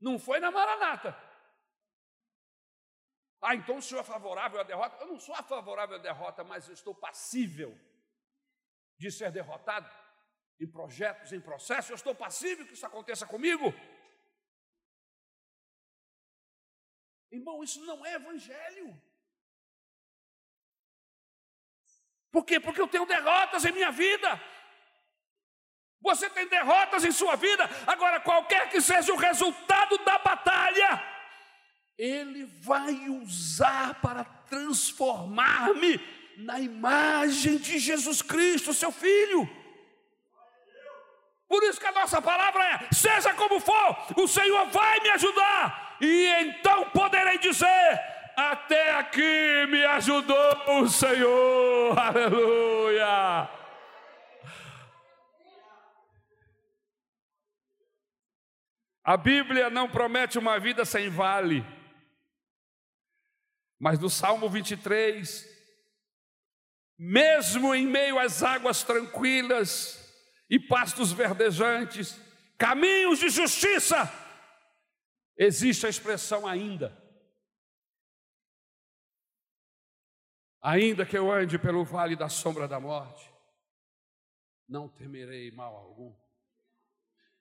Não 0.00 0.18
foi 0.18 0.40
na 0.40 0.50
Maranata. 0.50 1.14
Ah, 3.38 3.54
então 3.54 3.76
o 3.76 3.82
senhor 3.82 4.00
é 4.00 4.04
favorável 4.04 4.58
à 4.58 4.62
derrota? 4.62 4.96
Eu 5.02 5.08
não 5.08 5.20
sou 5.20 5.36
favorável 5.42 5.96
à 5.96 5.98
derrota, 5.98 6.42
mas 6.42 6.66
eu 6.68 6.72
estou 6.72 6.94
passível 6.94 7.78
de 8.96 9.10
ser 9.10 9.30
derrotado 9.30 9.90
em 10.58 10.66
projetos, 10.66 11.34
em 11.34 11.40
processos. 11.48 11.90
Eu 11.90 11.96
estou 11.96 12.14
passível 12.14 12.66
que 12.66 12.72
isso 12.72 12.86
aconteça 12.86 13.26
comigo. 13.26 13.74
Irmão, 17.30 17.62
isso 17.62 17.84
não 17.84 18.06
é 18.06 18.14
evangelho. 18.14 18.98
Por 22.30 22.42
quê? 22.46 22.58
Porque 22.58 22.80
eu 22.80 22.88
tenho 22.88 23.04
derrotas 23.04 23.66
em 23.66 23.72
minha 23.72 23.92
vida. 23.92 24.55
Você 26.02 26.30
tem 26.30 26.46
derrotas 26.46 27.04
em 27.04 27.10
sua 27.10 27.36
vida, 27.36 27.68
agora, 27.86 28.20
qualquer 28.20 28.68
que 28.68 28.80
seja 28.80 29.12
o 29.12 29.16
resultado 29.16 29.98
da 29.98 30.18
batalha, 30.18 31.02
Ele 31.98 32.44
vai 32.60 32.92
usar 33.08 33.94
para 34.00 34.24
transformar-me 34.24 36.00
na 36.36 36.60
imagem 36.60 37.56
de 37.56 37.78
Jesus 37.78 38.22
Cristo, 38.22 38.74
seu 38.74 38.92
Filho. 38.92 39.48
Por 41.48 41.62
isso 41.64 41.80
que 41.80 41.86
a 41.86 41.92
nossa 41.92 42.20
palavra 42.20 42.62
é: 42.62 42.94
seja 42.94 43.32
como 43.34 43.60
for, 43.60 43.96
o 44.16 44.26
Senhor 44.26 44.66
vai 44.66 45.00
me 45.00 45.10
ajudar, 45.10 45.96
e 46.00 46.26
então 46.40 46.90
poderei 46.90 47.38
dizer: 47.38 48.00
até 48.36 48.92
aqui 48.96 49.66
me 49.68 49.84
ajudou 49.86 50.80
o 50.80 50.88
Senhor, 50.88 51.96
aleluia. 51.98 53.48
A 59.06 59.16
Bíblia 59.16 59.70
não 59.70 59.88
promete 59.88 60.36
uma 60.36 60.58
vida 60.58 60.84
sem 60.84 61.08
vale, 61.08 61.64
mas 63.78 64.00
no 64.00 64.10
Salmo 64.10 64.50
23, 64.50 65.48
mesmo 66.98 67.72
em 67.72 67.86
meio 67.86 68.18
às 68.18 68.42
águas 68.42 68.82
tranquilas 68.82 70.12
e 70.50 70.58
pastos 70.58 71.12
verdejantes, 71.12 72.20
caminhos 72.58 73.20
de 73.20 73.28
justiça, 73.28 74.12
existe 75.36 75.86
a 75.86 75.88
expressão 75.88 76.44
ainda. 76.44 77.00
Ainda 80.60 81.06
que 81.06 81.16
eu 81.16 81.30
ande 81.30 81.60
pelo 81.60 81.84
vale 81.84 82.16
da 82.16 82.28
sombra 82.28 82.66
da 82.66 82.80
morte, 82.80 83.32
não 84.68 84.88
temerei 84.88 85.52
mal 85.52 85.76
algum 85.76 86.12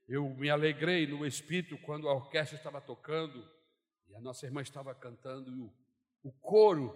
eu 0.07 0.29
me 0.35 0.49
alegrei 0.49 1.07
no 1.07 1.25
espírito 1.25 1.77
quando 1.79 2.07
a 2.07 2.13
orquestra 2.13 2.57
estava 2.57 2.79
tocando 2.79 3.49
e 4.07 4.15
a 4.15 4.21
nossa 4.21 4.45
irmã 4.45 4.61
estava 4.61 4.93
cantando 4.93 5.51
e 5.51 5.59
o, 5.59 5.73
o 6.23 6.31
coro 6.33 6.93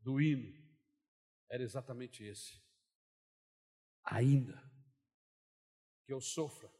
do 0.00 0.20
hino 0.20 0.54
era 1.50 1.62
exatamente 1.62 2.24
esse. 2.24 2.60
Ainda 4.04 4.62
que 6.04 6.12
eu 6.12 6.20
sofra, 6.20 6.70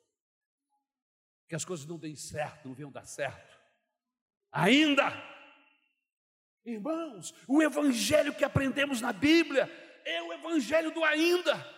que 1.49 1.55
as 1.55 1.65
coisas 1.65 1.85
não 1.85 1.99
deem 1.99 2.17
certo, 2.17 2.69
não 2.69 2.75
venham 2.75 2.93
dar 2.93 3.05
certo, 3.05 3.59
ainda, 4.51 5.11
irmãos, 6.65 7.35
o 7.47 7.63
evangelho 7.63 8.35
que 8.35 8.45
aprendemos 8.45 9.01
na 9.01 9.13
Bíblia 9.13 9.69
é 10.05 10.23
o 10.23 10.33
evangelho 10.33 10.93
do 10.95 11.05
ainda. 11.05 11.76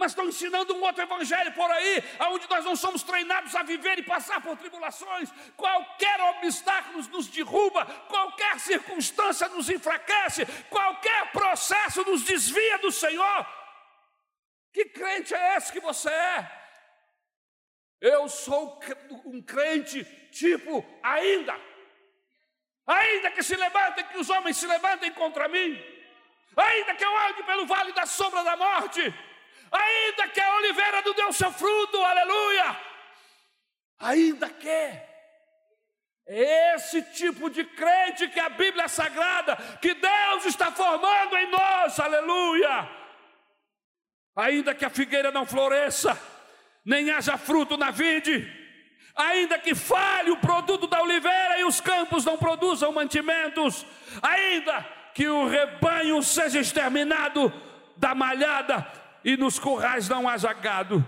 Mas 0.00 0.12
estão 0.12 0.24
ensinando 0.24 0.74
um 0.74 0.82
outro 0.82 1.02
evangelho 1.02 1.52
por 1.52 1.70
aí, 1.70 2.02
onde 2.30 2.48
nós 2.48 2.64
não 2.64 2.74
somos 2.74 3.02
treinados 3.02 3.54
a 3.54 3.62
viver 3.62 3.98
e 3.98 4.02
passar 4.02 4.40
por 4.40 4.56
tribulações. 4.56 5.30
Qualquer 5.58 6.18
obstáculo 6.22 7.02
nos 7.08 7.28
derruba, 7.28 7.84
qualquer 8.08 8.58
circunstância 8.58 9.46
nos 9.50 9.68
enfraquece, 9.68 10.46
qualquer 10.70 11.30
processo 11.32 12.02
nos 12.04 12.24
desvia 12.24 12.78
do 12.78 12.90
Senhor. 12.90 13.46
Que 14.72 14.86
crente 14.86 15.34
é 15.34 15.56
esse 15.56 15.70
que 15.70 15.80
você 15.80 16.08
é? 16.08 16.50
Eu 18.00 18.26
sou 18.26 18.80
um 19.26 19.42
crente 19.42 20.02
tipo 20.30 20.82
ainda. 21.02 21.54
Ainda 22.86 23.30
que 23.32 23.42
se 23.42 23.54
levantem, 23.54 24.06
que 24.06 24.16
os 24.16 24.30
homens 24.30 24.56
se 24.56 24.66
levantem 24.66 25.12
contra 25.12 25.46
mim, 25.46 25.78
ainda 26.56 26.94
que 26.94 27.04
eu 27.04 27.18
ande 27.18 27.42
pelo 27.42 27.66
vale 27.66 27.92
da 27.92 28.06
sombra 28.06 28.42
da 28.42 28.56
morte, 28.56 29.14
ainda 29.70 30.28
que 30.28 30.40
a 30.40 30.56
oliveira 30.56 31.02
não 31.02 31.14
deu 31.14 31.32
seu 31.32 31.52
fruto, 31.52 31.96
aleluia, 32.02 32.76
ainda 33.98 34.48
que. 34.48 35.10
É 36.32 36.76
esse 36.76 37.02
tipo 37.02 37.50
de 37.50 37.64
crente 37.64 38.28
que 38.28 38.38
a 38.38 38.48
Bíblia 38.48 38.84
é 38.84 38.88
sagrada, 38.88 39.56
que 39.82 39.92
Deus 39.94 40.44
está 40.44 40.70
formando 40.70 41.36
em 41.36 41.50
nós, 41.50 41.98
aleluia. 41.98 42.88
Ainda 44.36 44.72
que 44.72 44.84
a 44.84 44.90
figueira 44.90 45.32
não 45.32 45.44
floresça, 45.44 46.16
nem 46.84 47.10
haja 47.10 47.36
fruto 47.36 47.76
na 47.76 47.90
vide, 47.90 48.48
ainda 49.16 49.58
que 49.58 49.74
falhe 49.74 50.30
o 50.30 50.36
produto 50.36 50.86
da 50.86 51.02
oliveira 51.02 51.58
e 51.58 51.64
os 51.64 51.80
campos 51.80 52.24
não 52.24 52.38
produzam 52.38 52.92
mantimentos, 52.92 53.84
ainda 54.22 54.86
que 55.14 55.28
o 55.28 55.48
rebanho 55.48 56.22
seja 56.22 56.60
exterminado 56.60 57.52
da 57.96 58.14
malhada, 58.14 58.86
e 59.24 59.36
nos 59.36 59.58
currais 59.58 60.08
não 60.08 60.28
haja 60.28 60.52
gado. 60.52 61.04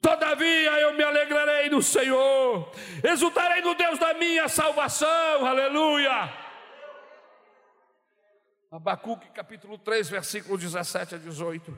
Todavia 0.00 0.80
eu 0.80 0.94
me 0.94 1.02
alegrarei 1.02 1.68
no 1.68 1.82
Senhor, 1.82 2.70
exultarei 3.02 3.60
no 3.62 3.74
Deus 3.74 3.98
da 3.98 4.14
minha 4.14 4.48
salvação, 4.48 5.44
aleluia. 5.44 6.32
Abacuque 8.70 9.30
capítulo 9.30 9.78
3, 9.78 10.08
versículo 10.08 10.56
17 10.58 11.16
a 11.16 11.18
18. 11.18 11.76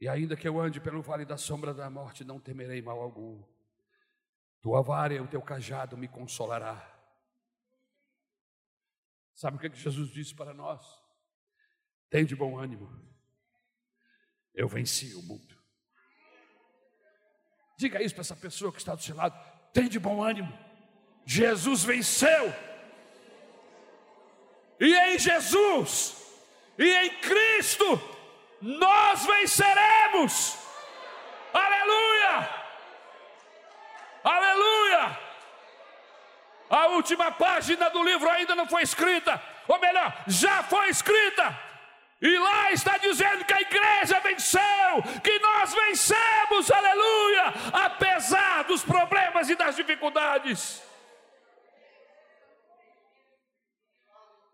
E 0.00 0.08
ainda 0.08 0.34
que 0.34 0.48
eu 0.48 0.58
ande 0.58 0.80
pelo 0.80 1.02
vale 1.02 1.26
da 1.26 1.36
sombra 1.36 1.74
da 1.74 1.90
morte, 1.90 2.24
não 2.24 2.40
temerei 2.40 2.80
mal 2.80 3.00
algum. 3.00 3.42
Tua 4.62 4.82
vara 4.82 5.14
e 5.14 5.20
o 5.20 5.28
teu 5.28 5.42
cajado 5.42 5.96
me 5.96 6.08
consolará. 6.08 6.98
Sabe 9.34 9.56
o 9.56 9.60
que, 9.60 9.66
é 9.66 9.70
que 9.70 9.78
Jesus 9.78 10.10
disse 10.10 10.34
para 10.34 10.52
nós? 10.52 10.99
Tem 12.10 12.24
de 12.24 12.34
bom 12.34 12.58
ânimo. 12.58 12.90
Eu 14.52 14.68
venci 14.68 15.14
o 15.14 15.22
mundo. 15.22 15.56
Diga 17.78 18.02
isso 18.02 18.14
para 18.14 18.22
essa 18.22 18.36
pessoa 18.36 18.72
que 18.72 18.78
está 18.78 18.94
do 18.94 19.02
seu 19.02 19.16
lado. 19.16 19.34
Tem 19.72 19.88
de 19.88 19.98
bom 19.98 20.22
ânimo. 20.22 20.52
Jesus 21.24 21.84
venceu. 21.84 22.52
E 24.80 24.94
em 24.94 25.18
Jesus, 25.18 26.16
e 26.76 26.84
em 26.84 27.20
Cristo, 27.20 27.84
nós 28.60 29.24
venceremos. 29.24 30.58
Aleluia! 31.52 32.50
Aleluia! 34.24 35.18
A 36.68 36.86
última 36.88 37.30
página 37.30 37.88
do 37.90 38.02
livro 38.02 38.28
ainda 38.28 38.54
não 38.54 38.66
foi 38.66 38.82
escrita, 38.82 39.42
ou 39.68 39.78
melhor, 39.78 40.24
já 40.26 40.62
foi 40.62 40.88
escrita. 40.88 41.69
E 42.22 42.38
lá 42.38 42.70
está 42.72 42.98
dizendo 42.98 43.46
que 43.46 43.54
a 43.54 43.60
igreja 43.62 44.20
venceu, 44.20 44.60
que 45.24 45.38
nós 45.38 45.72
vencemos, 45.72 46.70
aleluia, 46.70 47.44
apesar 47.72 48.64
dos 48.64 48.82
problemas 48.82 49.48
e 49.48 49.54
das 49.54 49.74
dificuldades. 49.74 50.82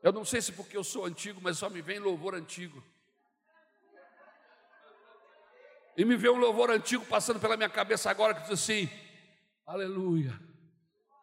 Eu 0.00 0.12
não 0.12 0.24
sei 0.24 0.40
se 0.40 0.52
porque 0.52 0.76
eu 0.76 0.84
sou 0.84 1.04
antigo, 1.04 1.40
mas 1.42 1.58
só 1.58 1.68
me 1.68 1.82
vem 1.82 1.98
louvor 1.98 2.36
antigo. 2.36 2.80
E 5.96 6.04
me 6.04 6.14
vê 6.14 6.28
um 6.28 6.36
louvor 6.36 6.70
antigo 6.70 7.04
passando 7.06 7.40
pela 7.40 7.56
minha 7.56 7.70
cabeça 7.70 8.08
agora 8.08 8.34
que 8.34 8.42
diz 8.42 8.52
assim: 8.52 8.88
Aleluia. 9.66 10.38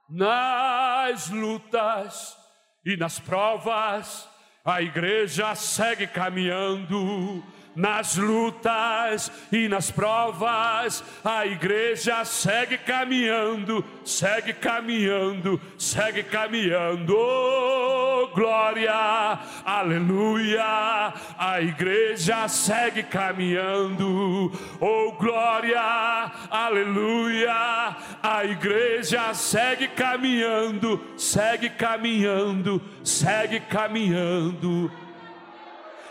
Nas 0.10 1.30
lutas 1.30 2.38
e 2.84 2.98
nas 2.98 3.20
provas 3.20 4.28
a 4.66 4.82
igreja 4.82 5.54
segue 5.56 6.08
caminhando 6.08 7.44
nas 7.76 8.16
lutas 8.16 9.32
e 9.52 9.68
nas 9.68 9.90
provas, 9.90 11.04
a 11.24 11.46
igreja 11.46 12.24
segue 12.24 12.78
caminhando, 12.78 13.84
segue 14.04 14.54
caminhando, 14.54 15.60
segue 15.78 16.24
caminhando. 16.24 17.16
Oh, 17.16 18.28
glória, 18.34 19.40
aleluia. 19.66 21.14
A 21.38 21.62
igreja 21.62 22.48
segue 22.48 23.04
caminhando. 23.04 24.52
Oh, 24.80 25.12
glória, 25.14 26.32
aleluia. 26.50 27.96
A 28.22 28.46
igreja 28.46 29.34
segue 29.34 29.88
caminhando, 29.90 31.00
segue 31.18 31.70
caminhando, 31.70 32.82
segue 33.04 33.60
caminhando 33.62 34.92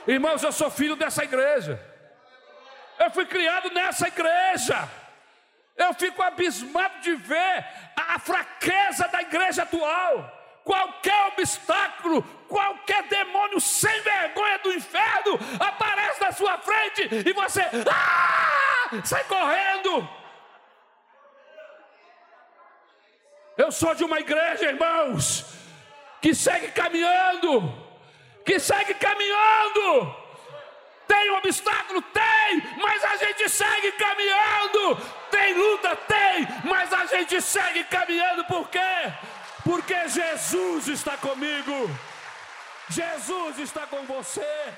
Irmãos, 0.07 0.43
eu 0.43 0.53
sou 0.53 0.71
filho 0.71 0.97
dessa 0.97 1.23
igreja. 1.23 1.81
Eu 2.99 3.11
fui 3.11 3.25
criado 3.27 3.71
nessa 3.71 4.09
igreja. 4.09 4.89
Eu 5.77 5.95
fico 5.95 6.23
abismado 6.23 7.01
de 7.01 7.15
ver 7.15 7.67
a 7.97 8.19
fraqueza 8.19 9.09
da 9.09 9.23
igreja 9.23 9.63
atual. 9.63 10.41
Qualquer 10.65 11.27
obstáculo, 11.29 12.23
qualquer 12.49 13.03
demônio 13.05 13.61
sem 13.61 14.01
vergonha 14.03 14.59
do 14.59 14.73
inferno 14.73 15.39
aparece 15.59 16.21
na 16.21 16.33
sua 16.33 16.59
frente 16.59 17.09
e 17.29 17.33
você 17.33 17.63
ah, 17.91 19.05
sai 19.05 19.25
correndo. 19.25 20.09
Eu 23.57 23.73
sou 23.73 23.95
de 23.95 24.05
uma 24.05 24.21
igreja, 24.21 24.67
irmãos, 24.67 25.45
que 26.21 26.35
segue 26.35 26.71
caminhando 26.71 27.92
que 28.45 28.59
segue 28.59 28.95
caminhando. 28.95 30.17
Tem 31.07 31.31
um 31.31 31.37
obstáculo? 31.37 32.01
Tem, 32.03 32.63
mas 32.81 33.05
a 33.05 33.17
gente 33.17 33.49
segue 33.49 33.93
caminhando. 33.93 34.97
Tem 35.31 35.55
luta? 35.55 35.95
Tem, 35.97 36.49
mas 36.65 36.93
a 36.93 37.07
gente 37.07 37.41
segue 37.41 37.85
caminhando, 37.85 38.45
por 38.45 38.69
quê? 38.69 39.13
Porque 39.65 40.09
Jesus 40.09 40.89
está 40.89 41.17
comigo, 41.17 41.91
Jesus 42.89 43.59
está 43.59 43.87
com 43.87 44.05
você. 44.05 44.73